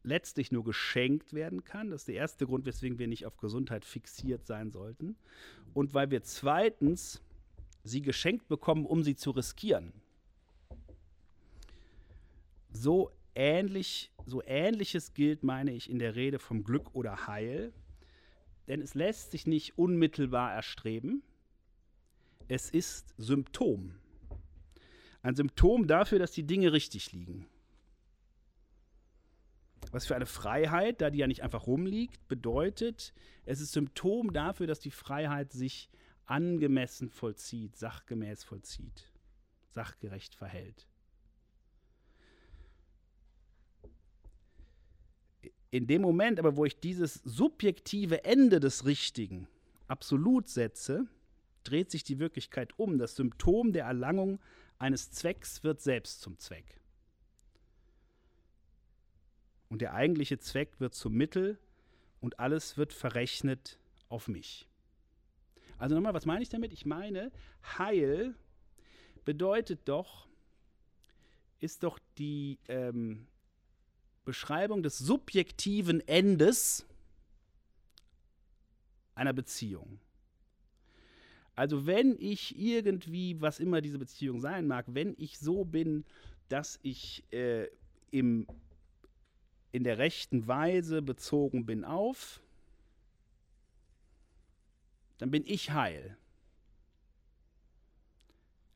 letztlich 0.04 0.52
nur 0.52 0.64
geschenkt 0.64 1.34
werden 1.34 1.64
kann. 1.64 1.90
Das 1.90 2.02
ist 2.02 2.08
der 2.08 2.16
erste 2.16 2.46
Grund, 2.46 2.66
weswegen 2.66 3.00
wir 3.00 3.08
nicht 3.08 3.26
auf 3.26 3.38
Gesundheit 3.38 3.84
fixiert 3.84 4.46
sein 4.46 4.72
sollten. 4.72 5.16
Und 5.74 5.94
weil 5.94 6.12
wir 6.12 6.24
zweitens 6.24 7.22
sie 7.84 8.02
geschenkt 8.02 8.48
bekommen, 8.48 8.86
um 8.86 9.04
sie 9.04 9.16
zu 9.16 9.32
riskieren. 9.32 9.94
So 12.72 13.12
ähnlich, 13.36 14.12
so 14.26 14.42
ähnliches 14.46 15.14
gilt, 15.14 15.44
meine 15.44 15.74
ich, 15.74 15.90
in 15.90 16.00
der 16.00 16.16
Rede 16.16 16.40
vom 16.40 16.64
Glück 16.64 16.94
oder 16.94 17.28
Heil. 17.28 17.74
Denn 18.68 18.82
es 18.82 18.94
lässt 18.94 19.32
sich 19.32 19.48
nicht 19.48 19.78
unmittelbar 19.78 20.54
erstreben. 20.54 21.24
Es 22.48 22.70
ist 22.70 23.14
Symptom. 23.18 23.96
Ein 25.22 25.36
Symptom 25.36 25.88
dafür, 25.88 26.20
dass 26.20 26.32
die 26.32 26.44
Dinge 26.46 26.74
richtig 26.74 27.14
liegen. 27.14 27.48
Was 29.94 30.08
für 30.08 30.16
eine 30.16 30.26
Freiheit, 30.26 31.02
da 31.02 31.12
die 31.12 31.20
ja 31.20 31.28
nicht 31.28 31.44
einfach 31.44 31.68
rumliegt, 31.68 32.28
bedeutet, 32.28 33.14
es 33.46 33.62
ist 33.62 33.74
Symptom 33.74 34.34
dafür, 34.34 34.66
dass 34.66 34.80
die 34.80 34.90
Freiheit 34.90 35.52
sich 35.52 35.88
angemessen 36.26 37.12
vollzieht, 37.12 37.78
sachgemäß 37.78 38.44
vollzieht, 38.44 39.12
sachgerecht 39.70 40.34
verhält. 40.34 40.88
In 45.70 45.86
dem 45.86 46.02
Moment 46.02 46.40
aber, 46.40 46.58
wo 46.58 46.66
ich 46.66 46.80
dieses 46.80 47.22
subjektive 47.24 48.26
Ende 48.26 48.60
des 48.60 48.86
Richtigen 48.86 49.48
absolut 49.88 50.50
setze, 50.50 51.06
dreht 51.64 51.92
sich 51.92 52.04
die 52.04 52.18
Wirklichkeit 52.18 52.80
um. 52.80 52.98
Das 52.98 53.16
Symptom 53.16 53.74
der 53.74 53.86
Erlangung 53.86 54.40
eines 54.80 55.12
Zwecks 55.12 55.64
wird 55.64 55.82
selbst 55.82 56.22
zum 56.22 56.40
Zweck 56.40 56.83
und 59.74 59.80
der 59.80 59.96
eigentliche 59.96 60.38
Zweck 60.38 60.80
wird 60.80 60.94
zum 60.94 61.14
Mittel 61.14 61.58
und 62.22 62.38
alles 62.38 62.78
wird 62.78 62.94
verrechnet 62.94 63.80
auf 64.08 64.28
mich. 64.28 64.68
Also 65.80 65.96
nochmal, 65.96 66.14
was 66.14 66.28
meine 66.28 66.44
ich 66.44 66.50
damit? 66.50 66.72
Ich 66.74 66.86
meine, 66.86 67.32
Heil 67.80 68.36
bedeutet 69.26 69.80
doch, 69.86 70.28
ist 71.60 71.82
doch 71.82 71.98
die 72.20 72.60
ähm, 72.68 73.26
Beschreibung 74.26 74.84
des 74.84 75.00
subjektiven 75.00 76.08
Endes 76.08 76.86
einer 79.16 79.34
Beziehung. 79.34 80.00
Also 81.56 81.88
wenn 81.88 82.16
ich 82.20 82.60
irgendwie, 82.60 83.42
was 83.42 83.60
immer 83.60 83.82
diese 83.82 83.98
Beziehung 83.98 84.40
sein 84.40 84.68
mag, 84.68 84.86
wenn 84.90 85.16
ich 85.18 85.40
so 85.40 85.66
bin, 85.66 86.06
dass 86.48 86.80
ich 86.84 87.24
äh, 87.32 87.70
im 88.12 88.46
in 89.74 89.84
der 89.84 89.98
rechten 89.98 90.48
Weise 90.48 91.02
bezogen 91.02 91.66
bin 91.66 91.84
auf, 91.84 92.42
dann 95.18 95.32
bin 95.32 95.44
ich 95.46 95.72
heil. 95.72 96.16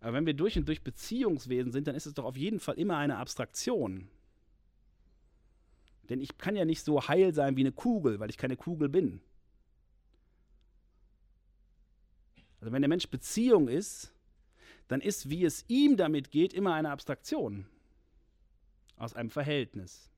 Aber 0.01 0.13
wenn 0.13 0.25
wir 0.25 0.33
durch 0.33 0.57
und 0.57 0.67
durch 0.67 0.81
Beziehungswesen 0.83 1.71
sind, 1.71 1.87
dann 1.87 1.95
ist 1.95 2.07
es 2.07 2.15
doch 2.15 2.25
auf 2.25 2.35
jeden 2.35 2.59
Fall 2.59 2.79
immer 2.79 2.97
eine 2.97 3.17
Abstraktion. 3.17 4.09
Denn 6.09 6.19
ich 6.19 6.37
kann 6.39 6.55
ja 6.55 6.65
nicht 6.65 6.83
so 6.83 7.07
heil 7.07 7.31
sein 7.31 7.55
wie 7.57 7.61
eine 7.61 7.71
Kugel, 7.71 8.19
weil 8.19 8.31
ich 8.31 8.37
keine 8.37 8.57
Kugel 8.57 8.89
bin. 8.89 9.21
Also 12.59 12.71
wenn 12.71 12.81
der 12.81 12.89
Mensch 12.89 13.07
Beziehung 13.07 13.67
ist, 13.67 14.11
dann 14.87 15.01
ist, 15.01 15.29
wie 15.29 15.45
es 15.45 15.63
ihm 15.67 15.95
damit 15.95 16.31
geht, 16.31 16.53
immer 16.53 16.73
eine 16.73 16.89
Abstraktion 16.89 17.67
aus 18.95 19.13
einem 19.13 19.29
Verhältnis. 19.29 20.09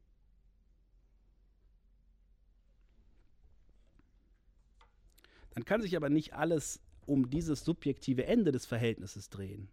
Dann 5.59 5.65
kann 5.65 5.81
sich 5.81 5.97
aber 5.97 6.09
nicht 6.09 6.33
alles 6.33 6.79
um 7.05 7.29
dieses 7.29 7.65
subjektive 7.65 8.25
Ende 8.25 8.53
des 8.53 8.65
Verhältnisses 8.65 9.29
drehen. 9.29 9.67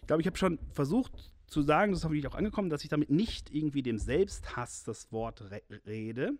Ich 0.00 0.06
glaube, 0.08 0.20
ich 0.20 0.26
habe 0.26 0.36
schon 0.36 0.58
versucht 0.72 1.12
zu 1.46 1.62
sagen, 1.62 1.92
das 1.92 2.00
ist 2.00 2.04
hoffentlich 2.04 2.26
auch 2.26 2.34
angekommen, 2.34 2.70
dass 2.70 2.82
ich 2.82 2.88
damit 2.88 3.08
nicht 3.08 3.54
irgendwie 3.54 3.84
dem 3.84 4.00
Selbsthass 4.00 4.82
das 4.82 5.12
Wort 5.12 5.48
re 5.52 5.62
rede, 5.86 6.32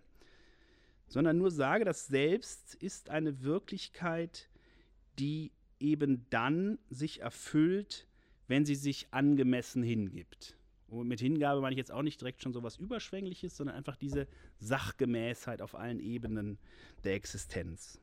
sondern 1.06 1.38
nur 1.38 1.52
sage, 1.52 1.84
dass 1.84 2.08
Selbst 2.08 2.74
ist 2.74 3.08
eine 3.08 3.42
Wirklichkeit, 3.42 4.48
die 5.20 5.52
eben 5.78 6.26
dann 6.28 6.80
sich 6.90 7.20
erfüllt, 7.20 8.08
wenn 8.48 8.64
sie 8.64 8.74
sich 8.74 9.06
angemessen 9.12 9.84
hingibt. 9.84 10.56
Und 10.92 11.08
mit 11.08 11.20
Hingabe 11.20 11.62
meine 11.62 11.72
ich 11.72 11.78
jetzt 11.78 11.90
auch 11.90 12.02
nicht 12.02 12.20
direkt 12.20 12.42
schon 12.42 12.52
so 12.52 12.62
was 12.62 12.76
Überschwängliches, 12.76 13.56
sondern 13.56 13.76
einfach 13.76 13.96
diese 13.96 14.28
Sachgemäßheit 14.58 15.62
auf 15.62 15.74
allen 15.74 16.00
Ebenen 16.00 16.58
der 17.02 17.14
Existenz. 17.14 17.98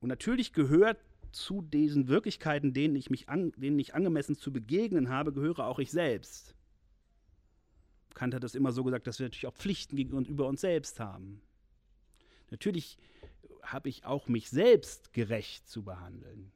Und 0.00 0.10
natürlich 0.10 0.52
gehört 0.52 0.98
zu 1.32 1.62
diesen 1.62 2.08
Wirklichkeiten, 2.08 2.74
denen 2.74 2.94
ich 2.94 3.08
mich 3.08 3.30
an, 3.30 3.52
denen 3.56 3.78
ich 3.78 3.94
angemessen 3.94 4.36
zu 4.36 4.52
begegnen 4.52 5.08
habe, 5.08 5.32
gehöre 5.32 5.60
auch 5.60 5.78
ich 5.78 5.90
selbst. 5.90 6.54
Kant 8.12 8.34
hat 8.34 8.44
das 8.44 8.54
immer 8.54 8.72
so 8.72 8.84
gesagt, 8.84 9.06
dass 9.06 9.18
wir 9.18 9.26
natürlich 9.26 9.46
auch 9.46 9.54
Pflichten 9.54 9.96
gegenüber 9.96 10.46
uns 10.46 10.60
selbst 10.60 11.00
haben. 11.00 11.40
Natürlich 12.50 12.98
habe 13.62 13.88
ich 13.88 14.04
auch 14.04 14.28
mich 14.28 14.50
selbst 14.50 15.14
gerecht 15.14 15.68
zu 15.68 15.84
behandeln 15.84 16.52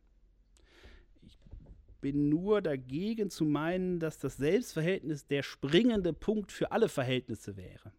bin 2.03 2.29
nur 2.29 2.61
dagegen 2.61 3.31
zu 3.31 3.47
meinen, 3.47 3.99
dass 4.01 4.19
das 4.19 4.37
Selbstverhältnis 4.37 5.27
der 5.27 5.43
springende 5.43 6.13
Punkt 6.13 6.53
für 6.53 6.73
alle 6.73 6.91
Verhältnisse 6.91 7.57
wäre. 7.57 7.93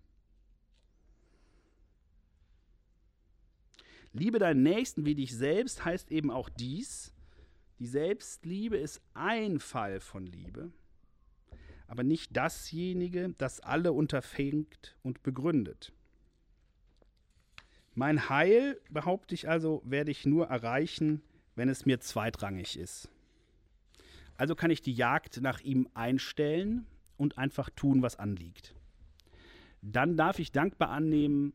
Liebe 4.12 4.38
deinen 4.38 4.62
Nächsten 4.62 5.06
wie 5.06 5.16
dich 5.16 5.36
selbst 5.36 5.86
heißt 5.86 6.12
eben 6.12 6.30
auch 6.30 6.50
dies. 6.50 7.14
Die 7.80 7.88
Selbstliebe 7.88 8.78
ist 8.78 9.02
ein 9.14 9.60
Fall 9.60 10.00
von 10.00 10.28
Liebe, 10.28 10.72
aber 11.88 12.04
nicht 12.04 12.36
dasjenige, 12.36 13.34
das 13.38 13.62
alle 13.62 13.94
unterfängt 13.94 14.96
und 15.02 15.24
begründet. 15.24 15.94
Mein 17.96 18.30
Heil, 18.30 18.80
behaupte 18.90 19.34
ich 19.34 19.50
also, 19.50 19.82
werde 19.86 20.12
ich 20.12 20.26
nur 20.26 20.48
erreichen, 20.48 21.22
wenn 21.56 21.70
es 21.70 21.86
mir 21.86 22.00
zweitrangig 22.00 22.78
ist. 22.78 23.13
Also 24.38 24.56
kann 24.56 24.72
ich 24.72 24.82
die 24.82 24.94
Jagd 24.94 25.42
nach 25.42 25.62
ihm 25.62 25.88
einstellen 25.94 26.86
und 27.18 27.38
einfach 27.38 27.70
tun, 27.70 28.02
was 28.02 28.18
anliegt. 28.18 28.76
Dann 29.82 30.18
darf 30.18 30.40
ich 30.40 30.52
dankbar 30.52 30.90
annehmen, 30.90 31.54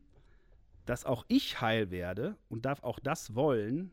dass 0.85 1.05
auch 1.05 1.25
ich 1.27 1.61
heil 1.61 1.91
werde 1.91 2.37
und 2.47 2.65
darf 2.65 2.83
auch 2.83 2.99
das 2.99 3.35
wollen, 3.35 3.91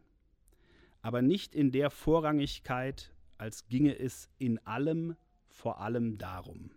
aber 1.03 1.23
nicht 1.23 1.55
in 1.55 1.73
der 1.73 1.91
Vorrangigkeit, 1.91 3.13
als 3.39 3.69
ginge 3.69 3.99
es 3.99 4.29
in 4.39 4.59
allem 4.67 5.17
vor 5.49 5.81
allem 5.81 6.19
darum. 6.19 6.71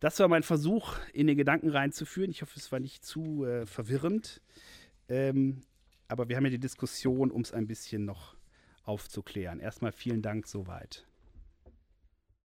Das 0.00 0.18
war 0.18 0.28
mein 0.28 0.42
Versuch, 0.42 0.96
in 1.12 1.26
den 1.26 1.36
Gedanken 1.36 1.68
reinzuführen. 1.68 2.30
Ich 2.30 2.40
hoffe, 2.40 2.58
es 2.58 2.72
war 2.72 2.80
nicht 2.80 3.04
zu 3.04 3.44
äh, 3.44 3.66
verwirrend. 3.66 4.40
Ähm, 5.08 5.62
aber 6.08 6.28
wir 6.28 6.36
haben 6.36 6.44
ja 6.44 6.50
die 6.50 6.58
Diskussion, 6.58 7.30
um 7.30 7.42
es 7.42 7.52
ein 7.52 7.66
bisschen 7.66 8.06
noch 8.06 8.34
aufzuklären. 8.84 9.60
Erstmal 9.60 9.92
vielen 9.92 10.22
Dank 10.22 10.46
soweit. 10.46 11.06